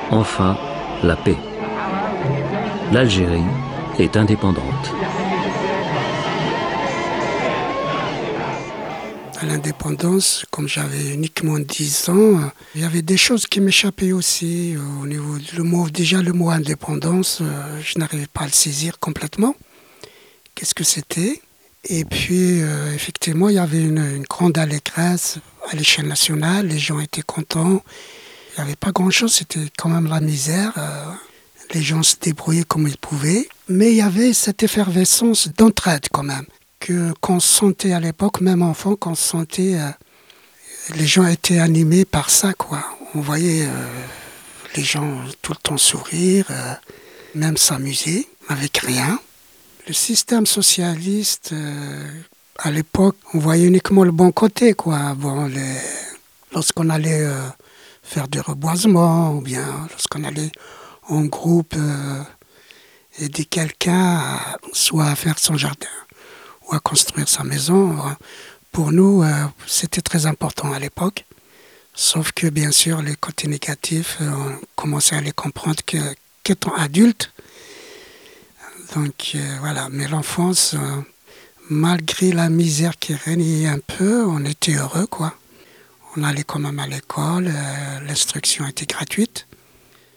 enfin 0.09 0.57
la 1.03 1.15
paix. 1.15 1.37
L'Algérie 2.91 3.43
est 3.99 4.17
indépendante. 4.17 4.93
À 9.41 9.45
l'indépendance, 9.45 10.45
comme 10.51 10.67
j'avais 10.67 11.13
uniquement 11.13 11.59
10 11.59 12.09
ans, 12.09 12.51
il 12.75 12.81
y 12.81 12.83
avait 12.83 13.01
des 13.01 13.15
choses 13.15 13.47
qui 13.47 13.61
m'échappaient 13.61 14.11
aussi. 14.11 14.75
Au 15.01 15.07
niveau 15.07 15.37
le 15.55 15.63
mot, 15.63 15.89
déjà 15.89 16.21
le 16.21 16.33
mot 16.33 16.49
indépendance, 16.49 17.39
euh, 17.41 17.79
je 17.81 17.99
n'arrivais 17.99 18.27
pas 18.27 18.41
à 18.41 18.45
le 18.47 18.51
saisir 18.51 18.99
complètement. 18.99 19.55
Qu'est-ce 20.55 20.75
que 20.75 20.83
c'était? 20.83 21.41
Et 21.85 22.03
puis, 22.03 22.61
euh, 22.61 22.93
effectivement, 22.93 23.47
il 23.47 23.55
y 23.55 23.59
avait 23.59 23.81
une, 23.81 24.23
grande 24.29 24.57
allégresse 24.57 25.37
à 25.71 25.75
l'échelle 25.77 26.09
nationale. 26.09 26.67
Les 26.67 26.79
gens 26.79 26.99
étaient 26.99 27.21
contents. 27.21 27.81
Il 28.51 28.55
n'y 28.57 28.63
avait 28.63 28.75
pas 28.75 28.91
grand-chose, 28.91 29.33
c'était 29.33 29.69
quand 29.77 29.87
même 29.87 30.07
la 30.07 30.19
misère. 30.19 30.73
Euh, 30.77 31.05
les 31.73 31.81
gens 31.81 32.03
se 32.03 32.17
débrouillaient 32.19 32.65
comme 32.65 32.89
ils 32.89 32.97
pouvaient. 32.97 33.47
Mais 33.69 33.91
il 33.91 33.95
y 33.95 34.01
avait 34.01 34.33
cette 34.33 34.63
effervescence 34.63 35.47
d'entraide 35.47 36.07
quand 36.11 36.23
même 36.23 36.45
que 36.79 37.13
qu'on 37.21 37.39
sentait 37.39 37.93
à 37.93 37.99
l'époque, 37.99 38.41
même 38.41 38.61
enfant, 38.61 38.95
qu'on 38.95 39.15
sentait. 39.15 39.75
Euh, 39.75 39.89
les 40.95 41.05
gens 41.05 41.27
étaient 41.27 41.59
animés 41.59 42.05
par 42.05 42.29
ça, 42.29 42.53
quoi. 42.53 42.83
On 43.13 43.21
voyait 43.21 43.65
euh, 43.65 43.87
les 44.75 44.83
gens 44.83 45.21
tout 45.41 45.51
le 45.51 45.57
temps 45.57 45.77
sourire, 45.77 46.45
euh, 46.49 46.73
même 47.35 47.57
s'amuser 47.57 48.27
avec 48.47 48.77
rien. 48.77 49.19
Le 49.87 49.93
système 49.93 50.45
socialiste, 50.45 51.53
à 52.59 52.69
l'époque, 52.69 53.15
on 53.33 53.39
voyait 53.39 53.65
uniquement 53.65 54.03
le 54.03 54.11
bon 54.11 54.31
côté, 54.31 54.73
quoi. 54.73 55.15
Bon, 55.15 55.49
lorsqu'on 56.51 56.89
allait 56.89 57.27
faire 58.03 58.27
du 58.27 58.39
reboisement, 58.39 59.33
ou 59.33 59.41
bien 59.41 59.65
lorsqu'on 59.89 60.23
allait 60.23 60.51
en 61.07 61.21
groupe 61.21 61.75
aider 63.17 63.45
quelqu'un, 63.45 64.21
soit 64.73 65.07
à 65.07 65.15
faire 65.15 65.39
son 65.39 65.57
jardin 65.57 65.87
à 66.71 66.79
construire 66.79 67.27
sa 67.27 67.43
maison. 67.43 67.97
Pour 68.71 68.91
nous, 68.91 69.23
euh, 69.23 69.45
c'était 69.67 70.01
très 70.01 70.25
important 70.25 70.71
à 70.71 70.79
l'époque. 70.79 71.25
Sauf 71.93 72.31
que, 72.31 72.47
bien 72.47 72.71
sûr, 72.71 73.01
les 73.01 73.15
côtés 73.15 73.47
négatifs, 73.47 74.17
euh, 74.21 74.29
on 74.31 74.59
commençait 74.75 75.15
à 75.15 75.21
les 75.21 75.31
comprendre 75.31 75.81
qu'étant 75.85 76.73
adulte. 76.75 77.31
Donc 78.95 79.33
euh, 79.35 79.57
voilà, 79.59 79.87
mais 79.91 80.07
l'enfance, 80.07 80.75
malgré 81.69 82.31
la 82.31 82.49
misère 82.49 82.97
qui 82.97 83.13
régnait 83.13 83.67
un 83.67 83.79
peu, 83.79 84.25
on 84.25 84.45
était 84.45 84.75
heureux, 84.75 85.07
quoi. 85.07 85.35
On 86.15 86.23
allait 86.23 86.43
quand 86.43 86.59
même 86.59 86.79
à 86.79 86.87
l'école, 86.87 87.51
l'instruction 88.07 88.65
était 88.65 88.87
gratuite. 88.87 89.45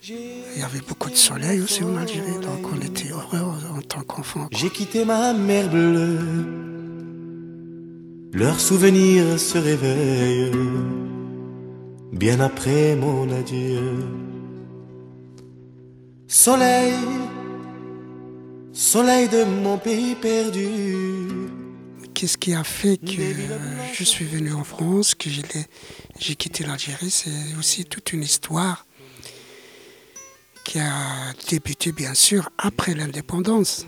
Il 0.04 0.58
y 0.58 0.62
avait 0.64 0.80
beaucoup 0.80 1.10
de 1.10 1.14
soleil 1.14 1.60
aussi 1.60 1.84
en 1.84 1.96
Algérie, 1.96 2.40
donc 2.42 2.66
on 2.72 2.80
était 2.80 3.10
heureux 3.10 3.38
en 3.70 3.80
tant 3.82 4.00
qu'enfant. 4.00 4.48
J'ai 4.50 4.68
quitté 4.68 5.04
ma 5.04 5.32
mère 5.32 5.70
bleue, 5.70 6.18
leurs 8.32 8.58
souvenirs 8.58 9.38
se 9.38 9.58
réveillent 9.58 10.50
bien 12.10 12.40
après 12.40 12.96
mon 12.96 13.30
adieu. 13.30 14.04
Soleil, 16.26 16.94
soleil 18.72 19.28
de 19.28 19.44
mon 19.44 19.78
pays 19.78 20.16
perdu. 20.16 21.28
Qu'est-ce 22.12 22.38
qui 22.38 22.54
a 22.54 22.64
fait 22.64 22.96
que 22.96 23.22
je 23.92 24.02
suis 24.02 24.24
venu 24.24 24.52
en 24.52 24.64
France, 24.64 25.14
que 25.14 25.30
j'ai 26.18 26.34
quitté 26.34 26.64
l'Algérie? 26.64 27.10
C'est 27.10 27.56
aussi 27.56 27.84
toute 27.84 28.12
une 28.12 28.22
histoire 28.22 28.84
qui 30.64 30.78
a 30.78 31.32
débuté 31.48 31.92
bien 31.92 32.14
sûr 32.14 32.50
après 32.58 32.94
l'indépendance, 32.94 33.86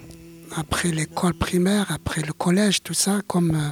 après 0.57 0.91
l'école 0.91 1.35
primaire, 1.35 1.87
après 1.91 2.23
le 2.23 2.33
collège, 2.33 2.83
tout 2.83 2.95
ça, 2.95 3.21
comme 3.27 3.55
euh, 3.55 3.71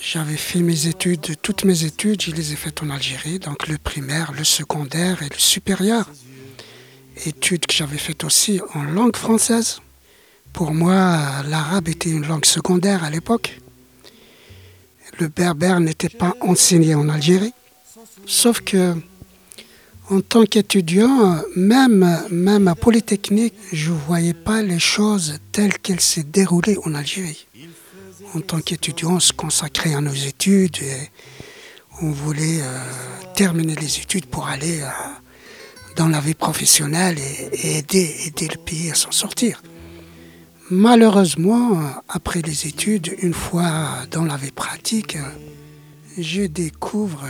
j'avais 0.00 0.36
fait 0.36 0.60
mes 0.60 0.86
études, 0.86 1.36
toutes 1.42 1.64
mes 1.64 1.84
études, 1.84 2.22
je 2.22 2.30
les 2.30 2.52
ai 2.52 2.56
faites 2.56 2.82
en 2.82 2.90
Algérie, 2.90 3.38
donc 3.38 3.68
le 3.68 3.78
primaire, 3.78 4.32
le 4.32 4.44
secondaire 4.44 5.22
et 5.22 5.28
le 5.28 5.38
supérieur. 5.38 6.08
Études 7.26 7.66
que 7.66 7.74
j'avais 7.74 7.98
faites 7.98 8.24
aussi 8.24 8.60
en 8.74 8.82
langue 8.84 9.16
française. 9.16 9.80
Pour 10.52 10.72
moi, 10.72 11.42
l'arabe 11.48 11.88
était 11.88 12.10
une 12.10 12.26
langue 12.26 12.46
secondaire 12.46 13.02
à 13.02 13.10
l'époque. 13.10 13.58
Le 15.18 15.28
berbère 15.28 15.80
n'était 15.80 16.08
pas 16.08 16.34
enseigné 16.40 16.94
en 16.94 17.08
Algérie. 17.08 17.52
Sauf 18.26 18.60
que 18.60 18.94
en 20.10 20.20
tant 20.20 20.44
qu'étudiant, 20.44 21.42
même, 21.54 22.18
même 22.30 22.68
à 22.68 22.74
Polytechnique, 22.74 23.54
je 23.72 23.90
ne 23.90 23.96
voyais 23.96 24.34
pas 24.34 24.62
les 24.62 24.78
choses 24.78 25.38
telles 25.52 25.78
qu'elles 25.78 26.00
s'est 26.00 26.22
déroulées 26.22 26.78
en 26.84 26.94
Algérie. 26.94 27.46
En 28.34 28.40
tant 28.40 28.60
qu'étudiant, 28.60 29.16
on 29.16 29.20
se 29.20 29.32
consacrait 29.32 29.94
à 29.94 30.00
nos 30.00 30.12
études 30.12 30.78
et 30.82 31.10
on 32.00 32.10
voulait 32.10 32.60
euh, 32.60 32.78
terminer 33.34 33.74
les 33.74 33.98
études 33.98 34.26
pour 34.26 34.46
aller 34.46 34.80
euh, 34.80 34.86
dans 35.96 36.08
la 36.08 36.20
vie 36.20 36.34
professionnelle 36.34 37.18
et, 37.52 37.78
aider, 37.78 38.14
aider 38.26 38.48
le 38.48 38.58
pays 38.58 38.90
à 38.90 38.94
s'en 38.94 39.10
sortir. 39.12 39.62
Malheureusement, 40.70 41.80
après 42.08 42.42
les 42.42 42.66
études, 42.66 43.14
une 43.22 43.34
fois 43.34 43.88
dans 44.10 44.24
la 44.24 44.36
vie 44.36 44.50
pratique, 44.52 45.16
je 46.22 46.42
découvre, 46.42 47.24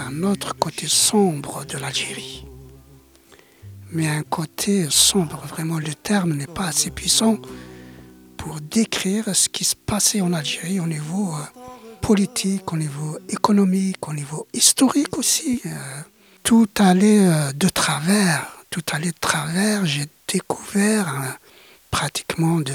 un 0.00 0.22
autre 0.22 0.56
côté 0.56 0.86
sombre 0.86 1.64
de 1.66 1.76
l'Algérie. 1.76 2.46
Mais 3.92 4.08
un 4.08 4.22
côté 4.22 4.86
sombre, 4.90 5.42
vraiment 5.46 5.78
le 5.78 5.94
terme 5.94 6.32
n'est 6.32 6.46
pas 6.46 6.68
assez 6.68 6.90
puissant 6.90 7.38
pour 8.36 8.60
décrire 8.60 9.34
ce 9.34 9.48
qui 9.48 9.64
se 9.64 9.74
passait 9.74 10.20
en 10.20 10.32
Algérie 10.32 10.80
au 10.80 10.86
niveau 10.86 11.34
euh, 11.34 11.60
politique, 12.00 12.72
au 12.72 12.76
niveau 12.76 13.18
économique, 13.28 14.08
au 14.08 14.14
niveau 14.14 14.46
historique 14.52 15.16
aussi. 15.18 15.60
Euh, 15.66 15.70
tout 16.42 16.68
allait 16.78 17.26
euh, 17.26 17.52
de 17.52 17.68
travers, 17.68 18.46
tout 18.70 18.84
allait 18.92 19.12
de 19.12 19.20
travers. 19.20 19.84
J'ai 19.84 20.06
découvert 20.26 21.36
pratiquement 21.90 22.60
de 22.60 22.74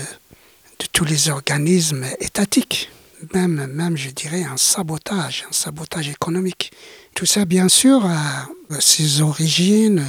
tous 0.94 1.06
les 1.06 1.30
organismes 1.30 2.06
étatiques 2.20 2.90
même, 3.34 3.68
même, 3.68 3.98
je 3.98 4.10
dirais, 4.10 4.44
un 4.44 4.58
sabotage, 4.58 5.46
un 5.50 5.54
sabotage 5.54 6.10
économique. 6.10 6.72
Tout 7.16 7.26
ça, 7.26 7.46
bien 7.46 7.70
sûr, 7.70 8.06
a 8.06 8.48
ses 8.80 9.22
origines 9.22 10.06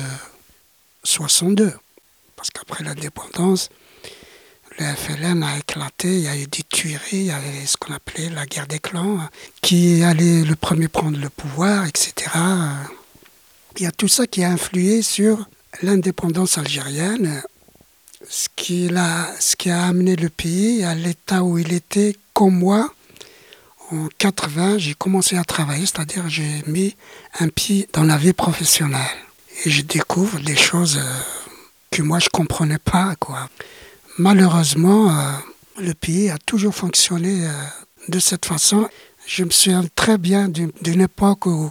62, 1.05 1.65
euh, 1.65 1.71
parce 2.37 2.51
qu'après 2.51 2.85
l'indépendance, 2.85 3.71
le 4.79 4.87
FLN 4.87 5.43
a 5.43 5.59
éclaté, 5.59 6.09
il 6.09 6.23
y 6.23 6.29
a 6.29 6.37
eu 6.37 6.47
des 6.47 6.63
tueries, 6.63 7.01
il 7.13 7.27
y 7.27 7.31
avait 7.31 7.67
ce 7.67 7.77
qu'on 7.77 7.93
appelait 7.93 8.31
la 8.31 8.47
guerre 8.47 8.67
des 8.67 8.79
clans, 8.79 9.19
qui 9.61 10.03
allait 10.03 10.45
le 10.45 10.57
premier 10.57 10.89
prendre 10.89 11.19
le 11.19 11.29
pouvoir, 11.29 11.87
etc. 11.87 12.31
Il 13.77 13.83
y 13.83 13.87
a 13.87 13.93
tout 13.93 14.09
ça 14.09 14.27
qui 14.27 14.45
a 14.45 14.51
influé 14.51 15.03
sur 15.03 15.47
l'indépendance 15.83 16.59
algérienne, 16.59 17.43
ce 18.29 18.49
qui, 18.55 18.89
ce 19.41 19.57
qui 19.57 19.71
a 19.71 19.85
amené 19.85 20.17
le 20.17 20.31
pays 20.31 20.85
à 20.85 20.95
l'état 20.95 21.43
où 21.43 21.59
il 21.59 21.73
était, 21.73 22.17
comme 22.33 22.59
moi, 22.59 22.93
En 23.93 24.09
80, 24.17 24.79
j'ai 24.79 24.95
commencé 24.95 25.37
à 25.37 25.45
travailler, 25.45 25.85
c'est-à-dire 25.85 26.27
j'ai 26.27 26.63
mis 26.67 26.97
un 27.41 27.49
pied 27.49 27.87
dans 27.93 28.05
la 28.05 28.17
vie 28.17 28.33
professionnelle. 28.33 29.01
Et 29.67 29.71
je 29.71 29.83
découvre 29.83 30.41
des 30.41 30.57
choses 30.57 30.97
euh, 30.97 31.21
que 31.91 32.01
moi 32.01 32.19
je 32.19 32.31
comprenais 32.31 32.79
pas. 32.79 33.15
Quoi. 33.17 33.51
Malheureusement, 34.17 35.11
euh, 35.11 35.33
le 35.79 35.93
pays 35.93 36.31
a 36.31 36.39
toujours 36.39 36.75
fonctionné 36.75 37.47
euh, 37.47 37.51
de 38.09 38.19
cette 38.19 38.47
façon. 38.47 38.89
Je 39.27 39.45
me 39.45 39.51
souviens 39.51 39.85
très 39.95 40.17
bien 40.17 40.49
d'une 40.49 41.01
époque 41.03 41.45
où, 41.45 41.71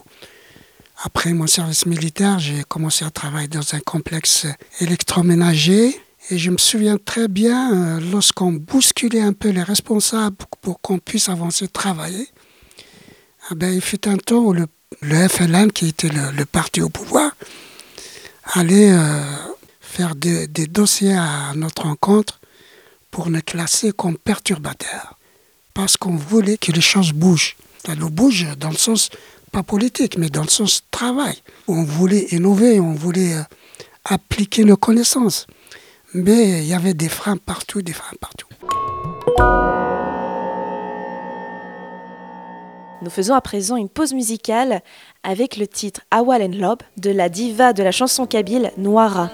après 1.04 1.34
mon 1.34 1.48
service 1.48 1.88
militaire, 1.88 2.38
j'ai 2.38 2.64
commencé 2.68 3.04
à 3.04 3.10
travailler 3.10 3.48
dans 3.48 3.74
un 3.74 3.80
complexe 3.80 4.46
électroménager. 4.80 6.00
Et 6.32 6.38
je 6.38 6.50
me 6.50 6.58
souviens 6.58 6.98
très 6.98 7.28
bien, 7.28 7.74
euh, 7.74 8.00
lorsqu'on 8.10 8.54
bousculait 8.54 9.20
un 9.20 9.34
peu 9.34 9.50
les 9.50 9.64
responsables 9.64 10.38
pour, 10.62 10.80
qu'on 10.80 10.98
puisse 10.98 11.28
avancer, 11.28 11.68
travailler, 11.68 12.26
eh 13.52 13.56
ben, 13.56 13.74
il 13.74 13.82
fut 13.82 14.08
un 14.08 14.16
temps 14.16 14.38
où 14.38 14.54
le, 14.54 14.66
FLN, 15.28 15.74
qui 15.74 15.90
était 15.90 16.08
le, 16.08 16.46
parti 16.46 16.82
au 16.82 16.88
pouvoir, 16.88 17.36
allait 18.54 18.94
euh, 18.94 19.22
faire 19.82 20.16
des, 20.16 20.48
dossiers 20.48 21.16
à 21.16 21.52
notre 21.54 21.82
rencontre 21.82 22.40
pour 23.12 23.30
nous 23.30 23.42
classer 23.42 23.92
comme 23.92 24.18
perturbateurs. 24.18 25.18
Parce 25.74 25.98
qu'on 25.98 26.16
voulait 26.16 26.58
que 26.58 26.72
les 26.72 26.80
choses 26.80 27.12
bougent. 27.12 27.58
Ça 27.86 27.94
bouge 27.96 28.48
dans 28.58 28.70
le 28.70 28.78
sens, 28.78 29.10
pas 29.52 29.64
politique, 29.64 30.18
mais 30.18 30.30
dans 30.30 30.44
le 30.44 30.50
sens 30.50 30.84
travail. 30.92 31.36
On 31.68 31.84
voulait 31.84 32.28
innover, 32.32 32.80
on 32.80 32.94
voulait 32.94 33.34
euh, 33.34 33.44
appliquer 34.06 34.64
nos 34.64 34.78
connaissances. 34.78 35.46
Mais 36.14 36.60
il 36.60 36.66
y 36.66 36.74
avait 36.74 36.94
des 36.94 37.08
freins 37.10 37.38
partout, 37.38 37.82
des 37.82 37.94
freins 37.94 38.18
partout. 38.20 38.48
Nous 43.02 43.10
faisons 43.10 43.34
à 43.34 43.42
présent 43.42 43.78
une 43.78 43.90
pause 43.90 44.14
musicale 44.14 44.82
avec 45.24 45.58
le 45.58 45.68
titre 45.68 46.02
Awal 46.12 46.44
and 46.44 46.52
Lob 46.54 46.80
de 46.98 47.10
la 47.10 47.30
diva 47.30 47.74
de 47.74 47.82
la 47.82 47.92
chanson 47.92 48.28
kabyle 48.28 48.72
Noira. 48.78 49.32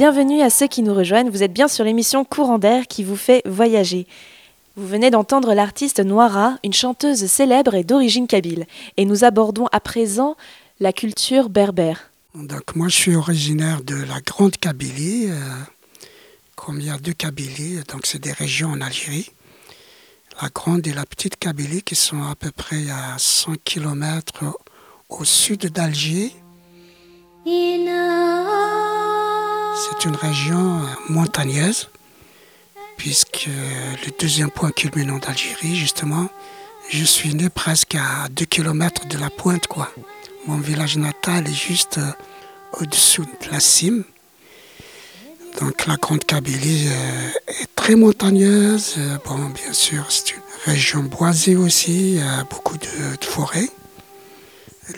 Bienvenue 0.00 0.40
à 0.40 0.48
ceux 0.48 0.66
qui 0.66 0.80
nous 0.80 0.94
rejoignent, 0.94 1.28
vous 1.28 1.42
êtes 1.42 1.52
bien 1.52 1.68
sur 1.68 1.84
l'émission 1.84 2.24
Courant 2.24 2.58
d'air 2.58 2.86
qui 2.86 3.04
vous 3.04 3.16
fait 3.16 3.42
voyager. 3.44 4.06
Vous 4.74 4.86
venez 4.86 5.10
d'entendre 5.10 5.52
l'artiste 5.52 6.00
Noira, 6.00 6.56
une 6.64 6.72
chanteuse 6.72 7.26
célèbre 7.26 7.74
et 7.74 7.84
d'origine 7.84 8.26
kabyle. 8.26 8.64
Et 8.96 9.04
nous 9.04 9.24
abordons 9.24 9.66
à 9.72 9.80
présent 9.80 10.38
la 10.80 10.94
culture 10.94 11.50
berbère. 11.50 12.10
Donc 12.34 12.74
moi 12.76 12.88
je 12.88 12.96
suis 12.96 13.14
originaire 13.14 13.82
de 13.82 13.94
la 13.94 14.22
Grande 14.22 14.56
Kabylie, 14.56 15.26
euh, 15.28 15.34
comme 16.56 16.80
il 16.80 16.86
y 16.86 16.90
a 16.90 16.96
deux 16.96 17.12
Kabylies, 17.12 17.82
donc 17.92 18.06
c'est 18.06 18.20
des 18.22 18.32
régions 18.32 18.70
en 18.70 18.80
Algérie. 18.80 19.30
La 20.40 20.48
Grande 20.48 20.86
et 20.86 20.94
la 20.94 21.04
Petite 21.04 21.36
Kabylie 21.36 21.82
qui 21.82 21.94
sont 21.94 22.22
à 22.22 22.34
peu 22.36 22.50
près 22.50 22.88
à 22.88 23.18
100 23.18 23.52
km 23.64 24.44
au 25.10 25.24
sud 25.26 25.66
d'Alger. 25.66 26.32
C'est 29.82 30.04
une 30.04 30.14
région 30.14 30.82
montagneuse, 31.08 31.88
puisque 32.98 33.46
le 33.46 34.10
deuxième 34.20 34.50
point 34.50 34.72
culminant 34.72 35.16
d'Algérie, 35.16 35.74
justement, 35.74 36.28
je 36.90 37.02
suis 37.02 37.34
né 37.34 37.48
presque 37.48 37.94
à 37.94 38.28
2 38.28 38.44
km 38.44 39.06
de 39.06 39.16
la 39.16 39.30
pointe. 39.30 39.66
Mon 40.46 40.58
village 40.58 40.98
natal 40.98 41.48
est 41.48 41.54
juste 41.54 41.96
euh, 41.96 42.12
au-dessous 42.78 43.24
de 43.24 43.50
la 43.50 43.58
cime. 43.58 44.04
Donc 45.60 45.86
la 45.86 45.96
Grande 45.96 46.24
Kabylie 46.24 46.88
euh, 46.88 47.52
est 47.62 47.74
très 47.74 47.94
montagneuse. 47.94 48.96
Euh, 48.98 49.16
bon, 49.24 49.38
bien 49.48 49.72
sûr, 49.72 50.04
c'est 50.10 50.32
une 50.32 50.42
région 50.66 51.04
boisée 51.04 51.56
aussi, 51.56 52.20
beaucoup 52.50 52.76
de, 52.76 53.24
forêts. 53.24 53.70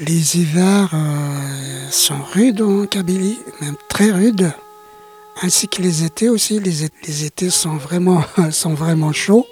Les 0.01 0.39
hivers 0.39 0.91
sont 1.91 2.21
rudes 2.33 2.63
en 2.63 2.87
Kabylie, 2.87 3.39
même 3.61 3.77
très 3.89 4.11
rudes 4.11 4.53
ainsi 5.41 5.69
que 5.69 5.81
les 5.81 6.05
étés 6.05 6.29
aussi. 6.29 6.61
Les, 6.61 6.85
étés 7.25 7.51
sont 7.51 7.77
vraiment, 7.77 8.23
sont 8.51 8.75
vraiment 8.75 9.13
chauds. 9.13 9.47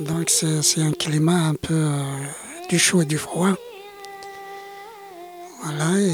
Donc 0.00 0.30
c'est 0.30 0.80
un 0.80 0.92
climat 0.92 1.48
un 1.48 1.54
peu 1.54 1.74
euh, 1.74 2.02
du 2.68 2.78
chaud 2.78 3.02
et 3.02 3.04
du 3.04 3.18
froid. 3.18 3.54
Voilà, 5.64 5.98
et 5.98 6.12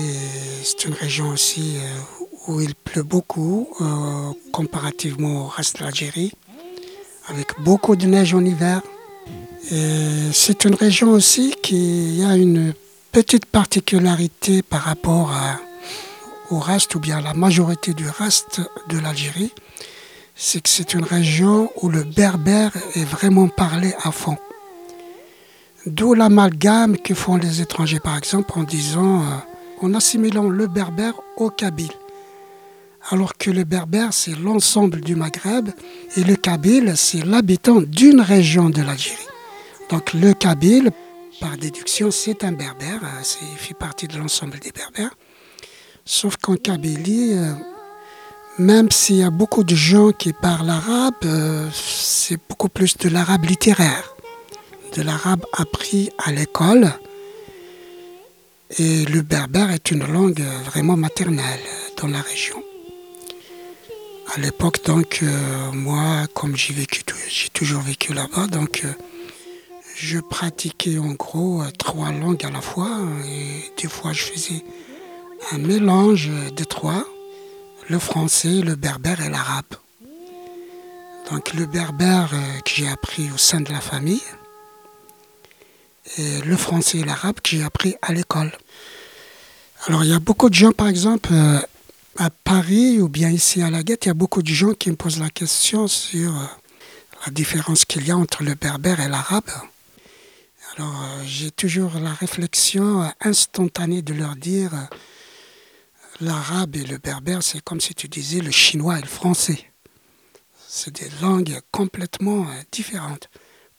c'est 0.63 0.87
une 0.87 0.95
région 0.95 1.29
aussi 1.29 1.77
euh, 1.77 2.25
où 2.49 2.63
il 2.63 2.75
pleut 2.75 3.03
beaucoup 3.03 3.69
euh, 3.81 4.33
comparativement 4.53 5.45
au 5.45 5.49
reste 5.49 5.81
de 5.81 5.85
l'Algérie, 5.85 6.33
avec 7.29 7.49
beaucoup 7.61 7.95
de 7.95 8.07
neige 8.07 8.33
en 8.33 8.43
hiver. 8.43 8.81
Et 9.71 10.31
c'est 10.33 10.65
une 10.65 10.75
région 10.75 11.11
aussi 11.11 11.55
qui 11.63 12.23
a 12.27 12.37
une 12.37 12.73
petite 13.13 13.47
particularité 13.47 14.63
par 14.63 14.83
rapport 14.83 15.31
au 16.55 16.61
reste 16.61 16.95
ou 16.95 17.01
bien 17.01 17.21
la 17.21 17.35
majorité 17.35 17.95
du 17.95 18.09
reste 18.09 18.61
de 18.89 18.99
l'Algérie, 18.99 19.53
c'est 20.37 20.61
que 20.61 20.69
c'est 20.69 20.95
une 20.95 21.05
région 21.05 21.71
où 21.83 21.89
le 21.89 22.05
berbère 22.05 22.73
est 22.95 23.05
vraiment 23.05 23.49
parlé 23.49 23.95
à 24.03 24.11
fond. 24.11 24.37
D'où 25.87 26.15
l'amalgame 26.15 26.97
que 26.97 27.15
font 27.15 27.37
les 27.37 27.61
étrangers, 27.61 28.01
par 28.01 28.17
exemple, 28.17 28.53
en 28.57 28.63
disant, 28.63 29.21
euh, 29.21 29.25
en 29.83 29.95
assimilant 29.95 30.49
le 30.49 30.67
berbère 30.67 31.15
au 31.37 31.51
kabyle. 31.51 31.93
Alors 33.11 33.37
que 33.37 33.51
le 33.51 33.65
berbère, 33.65 34.15
c'est 34.15 34.35
l'ensemble 34.39 35.03
du 35.03 35.15
Maghreb 35.15 35.69
et 36.17 36.25
le 36.25 36.37
kabyle, 36.37 36.95
c'est 36.97 37.25
l'habitant 37.25 37.83
d'une 37.83 38.21
région 38.21 38.71
de 38.71 38.81
l'Algérie. 38.81 39.29
Donc 39.91 40.15
le 40.15 40.33
kabyle, 40.33 40.91
par 41.41 41.59
déduction, 41.59 42.11
c'est 42.11 42.45
un 42.45 42.53
berbère, 42.53 43.01
euh, 43.03 43.23
il 43.53 43.59
fait 43.59 43.75
partie 43.75 44.09
de 44.09 44.17
l'ensemble 44.17 44.59
des 44.61 44.71
berbères. 44.71 45.15
Sauf 46.05 46.37
qu'en 46.37 46.57
Kabylie, 46.57 47.33
euh, 47.35 47.53
même 48.59 48.91
s'il 48.91 49.17
y 49.17 49.23
a 49.23 49.31
beaucoup 49.31 49.65
de 49.65 49.75
gens 49.75 50.13
qui 50.13 50.33
parlent 50.33 50.71
arabe, 50.71 51.71
c'est 51.73 52.39
beaucoup 52.49 52.69
plus 52.69 52.97
de 52.99 53.09
l'arabe 53.09 53.45
littéraire 53.45 54.15
de 54.95 55.03
l'arabe 55.03 55.45
appris 55.53 56.11
à 56.19 56.33
l'école. 56.33 56.93
Et 58.79 59.05
le 59.05 59.23
berbère 59.23 59.71
est 59.71 59.91
une 59.91 60.07
langue 60.07 60.43
vraiment 60.65 60.97
maternelle 60.97 61.61
dans 62.01 62.09
la 62.09 62.21
région. 62.21 62.63
À 64.35 64.41
l'époque, 64.41 64.85
donc, 64.85 65.21
euh, 65.23 65.73
moi, 65.73 66.27
comme 66.33 66.57
j'ai 66.57 66.75
vécu, 66.75 67.03
j'ai 67.29 67.51
toujours 67.51 67.83
vécu 67.83 68.15
là-bas, 68.15 68.47
donc 68.47 68.83
euh, 68.85 68.93
je 69.97 70.19
pratiquais 70.19 70.99
en 70.99 71.13
gros 71.13 71.63
euh, 71.63 71.71
trois 71.79 72.11
langues 72.11 72.45
à 72.45 72.51
la 72.51 72.61
fois. 72.61 72.99
Et 73.29 73.71
des 73.81 73.89
fois, 73.89 74.13
je 74.13 74.23
faisais 74.23 74.65
un 75.53 75.59
mélange 75.59 76.31
des 76.57 76.67
trois 76.67 77.05
le 77.89 77.99
français, 77.99 78.63
le 78.63 78.77
berbère 78.77 79.21
et 79.21 79.29
l'arabe. 79.29 79.75
Donc, 81.31 81.53
le 81.53 81.67
berbère 81.67 82.31
que 82.65 82.71
j'ai 82.75 82.89
appris 82.89 83.31
au 83.31 83.37
sein 83.37 83.61
de 83.61 83.71
la 83.71 83.81
famille, 83.81 84.23
et 86.19 86.41
le 86.43 86.57
français 86.57 86.99
et 86.99 87.05
l'arabe 87.05 87.37
que 87.43 87.51
j'ai 87.51 87.63
appris 87.63 87.97
à 88.03 88.13
l'école. 88.13 88.53
Alors 89.87 90.05
il 90.05 90.11
y 90.11 90.15
a 90.15 90.19
beaucoup 90.19 90.49
de 90.49 90.55
gens, 90.55 90.73
par 90.73 90.89
exemple, 90.89 91.31
euh, 91.33 91.61
à 92.17 92.31
Paris 92.31 93.01
ou 93.01 93.09
bien 93.09 93.31
ici 93.31 93.63
à 93.63 93.71
la 93.71 93.83
Guette, 93.83 94.05
il 94.05 94.09
y 94.09 94.11
a 94.11 94.15
beaucoup 94.15 94.43
de 94.43 94.49
gens 94.49 94.73
qui 94.73 94.91
me 94.91 94.97
posent 94.97 95.19
la 95.19 95.31
question 95.31 95.89
sur 95.89 96.31
euh, 96.31 96.45
la 97.27 97.33
différence 97.33 97.85
qu'il 97.85 98.07
y 98.07 98.11
a 98.11 98.17
entre 98.17 98.43
le 98.43 98.55
berbère 98.55 99.01
et 99.01 99.09
l'arabe. 99.09 99.51
Alors 100.77 101.03
euh, 101.03 101.23
j'ai 101.27 101.51
toujours 101.51 101.93
la 102.01 102.13
réflexion 102.13 103.11
instantanée 103.21 104.03
de 104.03 104.15
leur 104.15 104.37
dire 104.37 104.73
l'arabe 106.21 106.77
et 106.77 106.85
le 106.85 106.99
berbère, 106.99 107.43
c'est 107.43 107.63
comme 107.63 107.81
si 107.81 107.95
tu 107.95 108.09
disais 108.09 108.41
le 108.41 108.51
chinois 108.51 108.99
et 108.99 109.03
le 109.03 109.09
français. 109.09 109.73
C'est 110.69 110.95
des 110.95 111.11
langues 111.21 111.61
complètement 111.71 112.47
différentes 112.73 113.29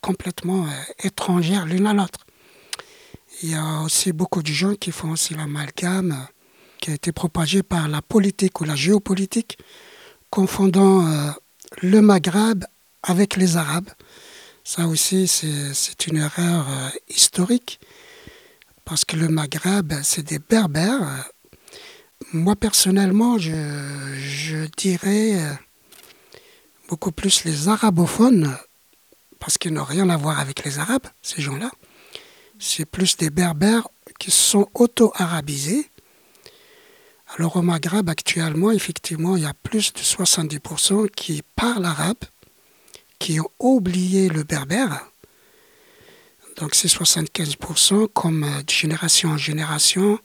complètement 0.06 0.68
euh, 0.68 0.70
étrangères 1.04 1.66
l'une 1.66 1.88
à 1.88 1.94
l'autre. 1.94 2.28
Il 3.42 3.50
y 3.50 3.56
a 3.56 3.82
aussi 3.82 4.14
beaucoup 4.14 4.44
de 4.44 4.54
gens 4.62 4.76
qui 4.76 4.92
font 4.92 5.12
aussi 5.12 5.34
l'amalgame 5.34 6.12
euh, 6.12 6.32
qui 6.80 6.92
a 6.92 6.94
été 6.94 7.12
propagé 7.12 7.64
par 7.64 7.88
la 7.88 8.04
politique 8.04 8.62
ou 8.62 8.66
la 8.66 8.76
géopolitique, 8.76 9.58
confondant 10.30 11.08
euh, 11.08 11.32
le 11.82 12.02
Maghreb 12.02 12.66
avec 13.02 13.36
les 13.36 13.58
Arabes. 13.58 13.90
Ça 14.64 14.86
aussi, 14.88 15.28
c'est 15.28 16.08
une 16.08 16.18
erreur 16.18 16.66
historique, 17.08 17.80
parce 18.84 19.06
que 19.06 19.16
le 19.16 19.28
Maghreb, 19.28 19.94
c'est 20.02 20.24
des 20.24 20.40
berbères. 20.40 21.30
Moi, 22.34 22.56
personnellement, 22.56 23.38
je, 23.38 24.68
dirais 24.78 25.38
beaucoup 26.88 27.12
plus 27.12 27.44
les 27.44 27.68
arabophones 27.68 28.58
parce 29.40 29.58
qu'ils 29.58 29.74
n'ont 29.74 29.84
rien 29.84 30.10
à 30.10 30.18
voir 30.18 30.40
avec 30.40 30.64
les 30.64 30.80
Arabes, 30.80 31.08
ces 31.22 31.42
gens-là. 31.42 31.70
C'est 32.58 32.86
plus 32.86 33.18
des 33.18 33.30
Berbères 33.30 33.88
qui 34.20 34.32
sont 34.32 34.68
auto-arabisés. 34.74 35.90
Alors 37.38 37.58
au 37.58 37.62
Maghreb, 37.62 38.10
actuellement, 38.10 38.72
effectivement, 38.72 39.36
il 39.36 39.44
y 39.44 39.46
a 39.46 39.54
plus 39.54 39.94
de 39.94 40.00
70% 40.00 41.10
qui 41.10 41.44
parlent 41.56 41.86
arabe, 41.86 42.18
qui 43.20 43.40
ont 43.40 43.50
oublié 43.60 44.30
le 44.30 44.44
berbère. 44.44 45.06
Donc 46.58 46.76
ces 46.76 46.88
75%, 46.88 48.08
comme 48.14 48.44
euh, 48.44 48.64
de 48.64 48.70
génération 48.70 49.32
en 49.32 49.38
génération, 49.38 50.20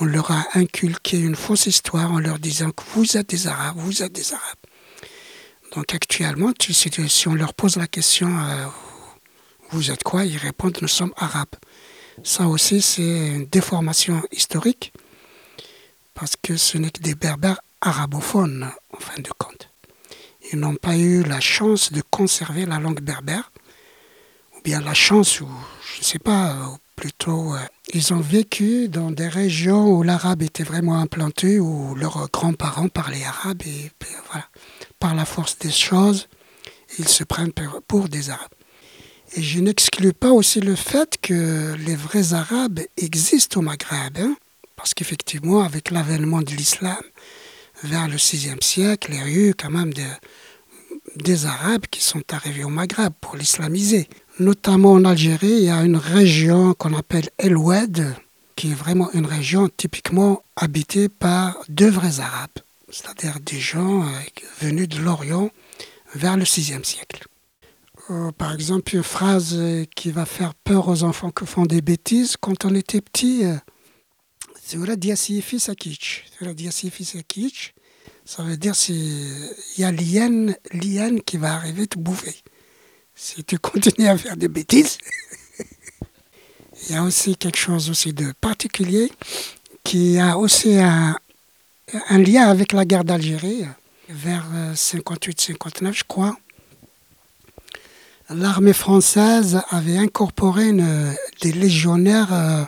on 0.00 0.04
leur 0.04 0.30
a 0.30 0.46
inculqué 0.54 1.18
une 1.18 1.36
fausse 1.36 1.66
histoire 1.66 2.12
en 2.12 2.20
leur 2.20 2.38
disant 2.38 2.70
que 2.70 2.82
vous 2.94 3.16
êtes 3.16 3.30
des 3.30 3.46
Arabes, 3.46 3.76
vous 3.78 4.02
êtes 4.02 4.12
des 4.12 4.32
Arabes. 4.32 4.58
Donc 5.74 5.94
actuellement, 5.94 6.52
si 6.60 7.28
on 7.28 7.34
leur 7.34 7.54
pose 7.54 7.76
la 7.76 7.86
question 7.86 8.28
euh, 8.38 8.66
Vous 9.70 9.90
êtes 9.90 10.02
quoi 10.02 10.24
ils 10.24 10.38
répondent 10.38 10.78
Nous 10.80 10.88
sommes 10.88 11.12
arabes. 11.16 11.56
Ça 12.22 12.46
aussi, 12.46 12.80
c'est 12.80 13.02
une 13.02 13.46
déformation 13.46 14.22
historique 14.32 14.92
parce 16.14 16.34
que 16.36 16.56
ce 16.56 16.78
n'est 16.78 16.90
que 16.90 17.00
des 17.00 17.14
berbères 17.14 17.60
arabophones, 17.80 18.68
en 18.92 18.98
fin 18.98 19.20
de 19.20 19.30
compte. 19.38 19.70
Ils 20.52 20.58
n'ont 20.58 20.74
pas 20.74 20.96
eu 20.96 21.22
la 21.22 21.40
chance 21.40 21.92
de 21.92 22.02
conserver 22.10 22.66
la 22.66 22.80
langue 22.80 23.00
berbère, 23.00 23.52
ou 24.56 24.60
bien 24.62 24.80
la 24.80 24.94
chance, 24.94 25.40
ou 25.40 25.48
je 25.94 26.00
ne 26.00 26.04
sais 26.04 26.18
pas, 26.18 26.56
plutôt, 26.98 27.54
euh, 27.54 27.58
ils 27.94 28.12
ont 28.12 28.20
vécu 28.20 28.88
dans 28.88 29.12
des 29.12 29.28
régions 29.28 29.86
où 29.86 30.02
l'arabe 30.02 30.42
était 30.42 30.64
vraiment 30.64 30.98
implanté, 30.98 31.60
où 31.60 31.94
leurs 31.94 32.28
grands-parents 32.32 32.88
parlaient 32.88 33.24
arabe, 33.24 33.62
et 33.64 33.92
voilà 34.28 34.46
par 34.98 35.14
la 35.14 35.24
force 35.24 35.56
des 35.58 35.70
choses, 35.70 36.26
ils 36.98 37.06
se 37.08 37.22
prennent 37.22 37.52
pour 37.86 38.08
des 38.08 38.30
Arabes. 38.30 38.48
Et 39.36 39.42
je 39.42 39.60
n'exclus 39.60 40.12
pas 40.12 40.32
aussi 40.32 40.60
le 40.60 40.74
fait 40.74 41.18
que 41.22 41.76
les 41.86 41.94
vrais 41.94 42.32
Arabes 42.32 42.80
existent 42.96 43.60
au 43.60 43.62
Maghreb, 43.62 44.18
hein, 44.18 44.36
parce 44.74 44.92
qu'effectivement, 44.92 45.62
avec 45.62 45.92
l'avènement 45.92 46.42
de 46.42 46.50
l'islam 46.50 47.02
vers 47.84 48.08
le 48.08 48.16
VIe 48.16 48.56
siècle, 48.60 49.12
il 49.12 49.18
y 49.18 49.22
a 49.22 49.28
eu 49.28 49.54
quand 49.54 49.70
même 49.70 49.92
des 51.14 51.46
Arabes 51.46 51.86
qui 51.90 52.02
sont 52.02 52.24
arrivés 52.32 52.64
au 52.64 52.70
Maghreb 52.70 53.12
pour 53.20 53.36
l'islamiser. 53.36 54.08
Notamment 54.38 54.92
en 54.92 55.04
Algérie, 55.04 55.48
il 55.48 55.64
y 55.64 55.70
a 55.70 55.82
une 55.82 55.96
région 55.96 56.74
qu'on 56.74 56.94
appelle 56.94 57.28
El 57.38 57.56
Oued, 57.56 58.14
qui 58.56 58.70
est 58.70 58.74
vraiment 58.74 59.10
une 59.12 59.26
région 59.26 59.68
typiquement 59.76 60.42
habitée 60.56 61.08
par 61.08 61.56
deux 61.68 61.90
vrais 61.90 62.20
Arabes 62.20 62.50
c'est-à-dire 62.90 63.40
des 63.40 63.58
gens 63.58 64.02
euh, 64.02 64.20
venus 64.60 64.88
de 64.88 64.98
l'Orient 65.00 65.50
vers 66.14 66.36
le 66.36 66.44
VIe 66.44 66.84
siècle. 66.84 67.26
Euh, 68.10 68.32
par 68.32 68.54
exemple, 68.54 68.94
une 68.96 69.02
phrase 69.02 69.54
euh, 69.54 69.84
qui 69.94 70.10
va 70.10 70.24
faire 70.24 70.54
peur 70.54 70.88
aux 70.88 71.02
enfants 71.02 71.30
qui 71.30 71.46
font 71.46 71.66
des 71.66 71.82
bêtises. 71.82 72.36
Quand 72.40 72.64
on 72.64 72.74
était 72.74 73.00
petit, 73.00 73.44
Ça 78.24 78.42
veut 78.42 78.56
dire 78.56 78.72
qu'il 78.72 79.54
y 79.78 79.84
a 79.84 79.92
l'hyène, 79.92 80.54
qui 81.22 81.36
va 81.36 81.54
arriver 81.54 81.86
te 81.86 81.98
bouffer. 81.98 82.36
Si 83.20 83.42
tu 83.42 83.58
continues 83.58 84.06
à 84.06 84.16
faire 84.16 84.36
des 84.36 84.46
bêtises. 84.46 84.96
Il 86.88 86.94
y 86.94 86.96
a 86.96 87.02
aussi 87.02 87.34
quelque 87.34 87.58
chose 87.58 87.90
aussi 87.90 88.12
de 88.12 88.30
particulier 88.40 89.10
qui 89.82 90.20
a 90.20 90.38
aussi 90.38 90.78
un, 90.78 91.16
lien 92.10 92.46
avec 92.48 92.72
la 92.72 92.84
guerre 92.84 93.02
d'Algérie, 93.02 93.64
vers 94.08 94.46
58-59, 94.72 95.86
euh, 95.88 95.92
je 95.92 96.04
crois. 96.06 96.36
L'armée 98.30 98.72
française 98.72 99.62
avait 99.70 99.98
incorporé 99.98 100.70
des 101.40 101.52
légionnaires 101.52 102.32
euh, 102.32 102.64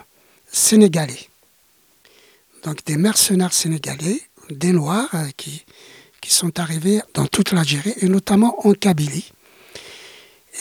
sénégalais. 0.51 1.29
Donc 2.63 2.83
des 2.85 2.97
mercenaires 2.97 3.53
sénégalais, 3.53 4.21
des 4.49 4.73
Noirs, 4.73 5.07
euh, 5.13 5.29
qui, 5.37 5.63
qui 6.19 6.33
sont 6.33 6.59
arrivés 6.59 7.01
dans 7.13 7.27
toute 7.27 7.53
l'Algérie, 7.53 7.93
et 8.01 8.09
notamment 8.09 8.67
en 8.67 8.73
Kabylie. 8.73 9.31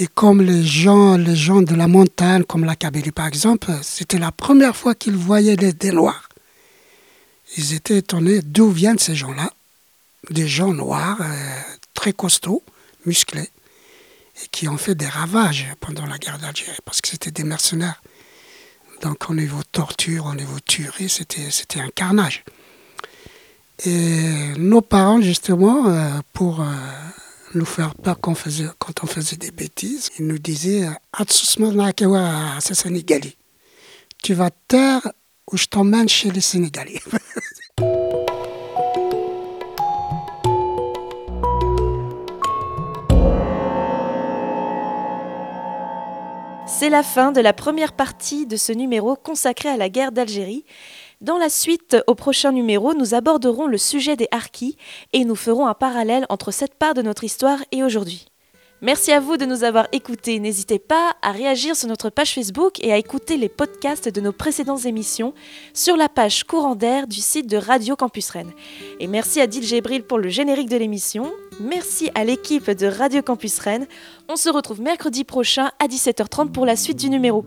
Et 0.01 0.07
comme 0.07 0.41
les 0.41 0.65
gens, 0.65 1.19
les 1.19 1.37
gens 1.37 1.61
de 1.61 1.75
la 1.75 1.87
montagne, 1.87 2.43
comme 2.45 2.65
la 2.65 2.75
Kabylie 2.75 3.13
par 3.13 3.27
exemple, 3.27 3.71
c'était 3.83 4.19
la 4.19 4.33
première 4.33 4.75
fois 4.75 4.95
qu'ils 4.95 5.15
voyaient 5.15 5.57
des 5.57 5.93
Noirs. 5.93 6.31
Ils 7.59 7.75
étaient 7.75 7.99
étonnés 7.99 8.41
d'où 8.41 8.71
viennent 8.71 8.99
ces 8.99 9.15
gens-là, 9.15 9.53
des 10.31 10.49
gens 10.49 10.73
noirs, 10.73 11.19
euh, 11.21 11.61
très 11.93 12.15
costauds, 12.15 12.63
musclés. 13.05 13.51
et 14.43 14.49
qui 14.51 14.69
ont 14.69 14.79
fait 14.79 14.95
des 14.95 15.09
ravages 15.09 15.67
pendant 15.81 16.07
la 16.07 16.17
guerre 16.17 16.39
d'Algérie 16.39 16.79
parce 16.87 17.03
que 17.03 17.09
c'était 17.09 17.31
des 17.31 17.45
mercenaires. 17.45 18.01
Donc 19.03 19.29
au 19.29 19.35
niveau 19.35 19.63
torture, 19.71 20.25
au 20.27 20.35
niveau 20.35 20.59
tuerie, 20.61 21.11
c'était, 21.11 21.51
c'était 21.51 21.81
un 21.81 21.91
carnage. 21.91 22.43
Et 23.85 24.53
nos 24.57 24.81
parents, 24.81 25.21
justement, 25.21 25.89
euh, 25.89 26.21
pour 26.33 26.63
euh, 26.63 26.67
nous 27.55 27.65
faire 27.65 27.95
peur 27.95 28.19
quand 28.21 28.33
on, 28.33 28.35
faisait, 28.35 28.67
quand 28.79 29.03
on 29.03 29.07
faisait 29.07 29.37
des 29.37 29.51
bêtises, 29.51 30.11
ils 30.19 30.27
nous 30.27 30.39
disaient 30.39 30.87
Tu 34.23 34.35
vas 34.35 34.51
taire 34.69 35.09
ou 35.51 35.57
je 35.57 35.67
t'emmène 35.67 36.09
chez 36.09 36.31
les 36.31 36.41
Sénégalais. 36.41 37.01
C'est 46.67 46.89
la 46.89 47.03
fin 47.03 47.31
de 47.31 47.43
la 47.43 47.53
première 47.53 47.93
partie 47.93 48.47
de 48.47 48.57
ce 48.57 48.73
numéro 48.73 49.15
consacré 49.15 49.69
à 49.69 49.77
la 49.77 49.91
guerre 49.91 50.13
d'Algérie. 50.13 50.65
Dans 51.21 51.37
la 51.37 51.51
suite, 51.51 51.99
au 52.07 52.15
prochain 52.15 52.51
numéro, 52.51 52.95
nous 52.95 53.13
aborderons 53.13 53.67
le 53.67 53.77
sujet 53.77 54.17
des 54.17 54.29
harkis 54.31 54.79
et 55.13 55.27
nous 55.27 55.37
ferons 55.37 55.67
un 55.67 55.75
parallèle 55.75 56.25
entre 56.31 56.51
cette 56.51 56.75
part 56.75 56.95
de 56.95 57.03
notre 57.03 57.25
histoire 57.25 57.59
et 57.73 57.85
aujourd'hui. 57.85 58.27
Merci 58.81 59.13
à 59.13 59.21
vous 59.21 59.37
de 59.37 59.45
nous 59.45 59.63
avoir 59.63 59.87
écoutés. 59.93 60.41
N'hésitez 60.41 60.79
pas 60.79 61.15
à 61.21 61.33
réagir 61.33 61.77
sur 61.77 61.89
notre 61.89 62.09
page 62.09 62.33
Facebook 62.33 62.83
et 62.83 62.91
à 62.91 62.97
écouter 62.97 63.37
les 63.37 63.51
podcasts 63.51 64.09
de 64.09 64.21
nos 64.23 64.33
précédentes 64.33 64.87
émissions 64.87 65.35
sur 65.75 65.99
la 65.99 66.09
page 66.09 66.45
courant 66.45 66.75
d'air 66.75 67.07
du 67.07 67.21
site 67.21 67.47
de 67.47 67.59
Radio 67.59 67.97
Campus 67.97 68.31
Rennes. 68.31 68.53
Et 68.99 69.07
merci 69.07 69.43
à 69.43 69.47
Dil 69.47 69.63
Gébril 69.63 70.05
pour 70.05 70.17
le 70.17 70.31
générique 70.31 70.71
de 70.71 70.79
l'émission. 70.79 71.31
Merci 71.61 72.11
à 72.15 72.25
l'équipe 72.25 72.71
de 72.71 72.87
Radio 72.87 73.21
Campus 73.21 73.59
Rennes. 73.59 73.87
On 74.31 74.37
se 74.37 74.49
retrouve 74.49 74.81
mercredi 74.81 75.25
prochain 75.25 75.71
à 75.79 75.87
17h30 75.87 76.51
pour 76.51 76.65
la 76.65 76.77
suite 76.77 76.99
du 76.99 77.11
numéro. 77.11 77.45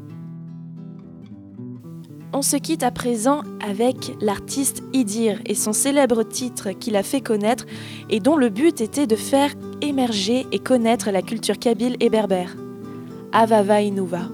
On 2.32 2.42
se 2.42 2.56
quitte 2.56 2.82
à 2.82 2.90
présent 2.90 3.42
avec 3.66 4.14
l'artiste 4.20 4.82
Idir 4.92 5.40
et 5.46 5.54
son 5.54 5.72
célèbre 5.72 6.22
titre 6.22 6.70
qu'il 6.70 6.96
a 6.96 7.02
fait 7.02 7.20
connaître 7.20 7.64
et 8.10 8.20
dont 8.20 8.36
le 8.36 8.48
but 8.48 8.80
était 8.80 9.06
de 9.06 9.16
faire 9.16 9.54
émerger 9.80 10.46
et 10.52 10.58
connaître 10.58 11.10
la 11.10 11.22
culture 11.22 11.58
kabyle 11.58 11.96
et 12.00 12.10
berbère. 12.10 12.54
Avava 13.32 13.80
Inouva. 13.80 14.28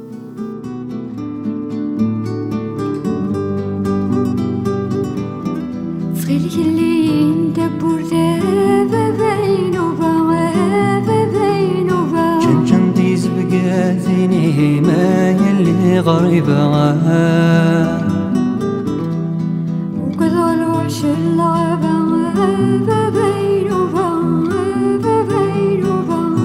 حياتي 13.74 14.80
ما 14.80 15.30
يلي 15.30 16.00
غريبة 16.00 16.68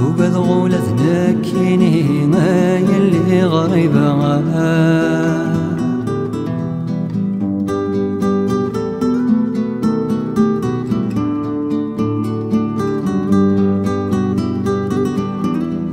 وبدغو 0.04 0.66
لذنكيني 0.66 2.26
ما 2.26 2.78
يلي 2.78 3.44
غريبة 3.44 4.14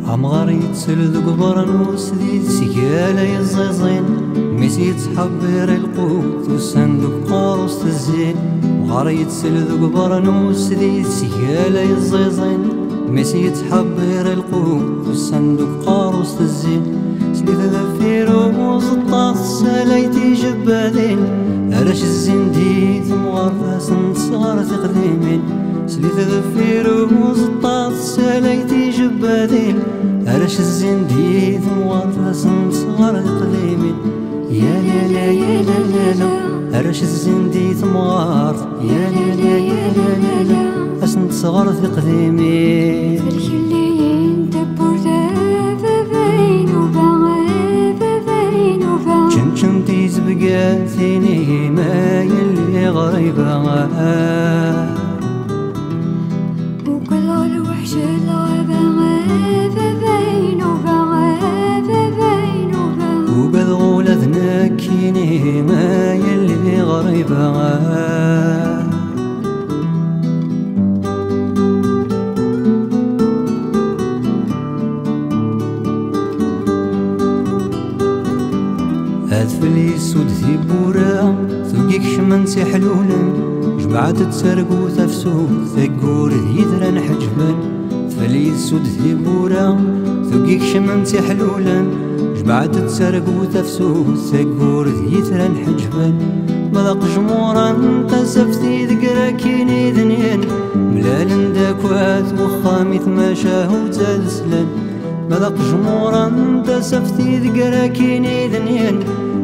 عمغار 0.07 0.49
يتسل 0.49 1.11
ذو 1.13 1.31
قبر 1.31 1.65
نوس 1.65 2.13
ذي 2.13 2.41
سيالة 2.41 3.21
يزيزين 3.21 4.03
ميس 4.35 4.77
يتحبر 4.77 5.75
القوت 5.75 6.49
وسندق 6.49 7.29
قارص 7.29 7.79
تزين 7.79 8.50
قريت 8.91 9.29
سلذ 9.29 9.69
قبرنوس 9.83 10.69
ذي 10.69 11.03
سيالة 11.03 11.81
يزيزين. 11.81 12.61
ميس 13.09 13.35
يتحبير 13.35 14.25
القوم 14.33 15.03
الصندوق 15.09 15.85
قاروس 15.85 16.35
الزين. 16.41 16.83
سليث 17.33 17.59
ذفيرو 17.75 18.41
وزطاس 18.59 19.37
سليتي 19.37 20.33
جبادين 20.33 21.19
أرش 21.73 22.01
الزين 22.03 22.51
دي 22.51 23.01
ثمغرفاس 23.09 23.91
صغار 24.15 24.63
تقديمين. 24.63 25.41
سليث 25.87 26.17
ذفيرو 26.31 27.07
وزطاس 27.21 27.93
سليتي 28.15 28.89
جبادين 28.89 29.79
أرش 30.27 30.59
الزين 30.59 31.07
دي 31.07 31.57
ثمغرفاس 31.57 32.47
صغار 32.71 33.15
تقديمين. 33.21 33.95
يا 34.51 34.75
لا 34.87 35.01
لا 35.13 35.25
يا 35.31 35.61
لا, 35.61 35.79
لا, 35.93 36.07
لا 36.19 36.60
عرش 36.87 37.01
الزندي 37.01 37.73
ثمار 37.73 38.55
يا 38.81 39.09
لا 39.09 39.35
لا 39.35 39.57
يا 39.57 39.93
لا 39.97 40.09
لا 40.23 40.43
لا. 40.43 41.03
أسن 41.03 41.29
تصغر 41.29 41.73
في 41.73 41.87
قديمي؟ 41.87 43.21
تزبقاتيني 49.87 51.69
ما 51.69 52.21
يلي 52.23 52.89
غريبة. 52.89 54.40
أدفلي 79.31 79.97
سودتي 79.97 80.57
بورا 80.69 81.35
ثوقيك 81.71 82.01
شمنتي 82.01 82.65
حلولا 82.65 83.21
جمعت 83.79 84.23
تسرقو 84.23 84.87
تفسو 84.97 85.47
ثقور 85.75 86.31
يدرا 86.31 87.01
حجبا 87.01 87.55
تفلي 88.09 88.57
سودتي 88.57 89.15
بورا 89.15 89.77
ثوقيك 90.31 90.63
شمنتي 90.63 91.21
حلولا 91.21 91.85
جمعت 92.37 92.75
تسرقو 92.75 93.45
تفسو 93.53 94.15
ثقور 94.15 94.87
يدرا 94.87 95.49
حجبا 95.65 96.13
ملاق 96.73 97.05
جمورا 97.15 97.69
قسفتي 98.11 98.85
ذكرى 98.85 99.31
كيني 99.31 99.91
ذنين 99.91 100.41
ملال 100.75 101.53
داك 101.53 101.83
واث 101.83 102.41
وخامي 102.41 102.99
ثما 102.99 103.33
شاهو 103.33 103.87
تسلان 103.87 104.67
ملاق 105.29 105.55
جمورا 105.71 106.31
قسفتي 106.67 107.37
ذكرى 107.37 107.87
كيني 107.87 108.47
ذنين 108.47 108.99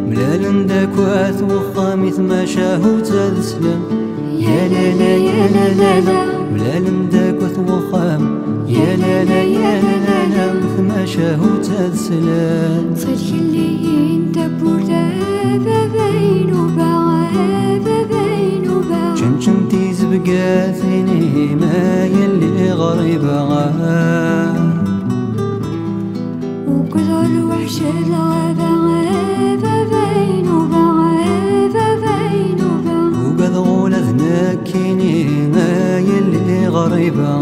ملال 0.09 0.67
داك 0.67 0.97
واث 0.97 1.43
وخامي 1.43 2.11
ثما 2.11 2.45
شاهو 2.45 2.99
تسلان 2.99 3.81
يا 4.37 4.67
لا 4.67 4.85
لا 4.99 5.15
يا 5.27 5.47
لا 5.47 5.73
لا 5.73 5.99
لا 5.99 6.25
ملال 6.53 7.09
داك 7.09 7.41
واث 7.41 7.59
وخام 7.59 8.23
يا 8.67 8.95
لا 8.95 9.23
لا 9.23 9.43
يا 9.43 9.81
لا 9.81 9.95
لا 10.07 10.19
لا 10.35 10.61
ثما 10.77 11.05
شاهو 11.05 11.49
تسلان 11.63 12.95
صدق 12.95 13.31
انت 14.13 14.37
ذا 15.65 15.87
بينو 15.93 16.67
بعض 16.77 16.96
شمشمتي 19.15 19.93
زبقا 19.93 20.71
ما 21.55 22.05
يلي 22.05 22.71
غريبة 22.71 23.43
وكثر 26.67 27.21
الوحش 27.21 27.81
الغابة 27.81 28.69
غابة 28.85 29.83
بين 29.83 30.47
وبغابة 30.47 31.87
بين 32.05 32.59
وبغابة 32.65 33.27
وقد 33.27 33.55
غولة 33.55 33.99
ذناكيني 33.99 35.47
ما 35.47 35.99
يلي 35.99 36.67
غريبة 36.67 37.37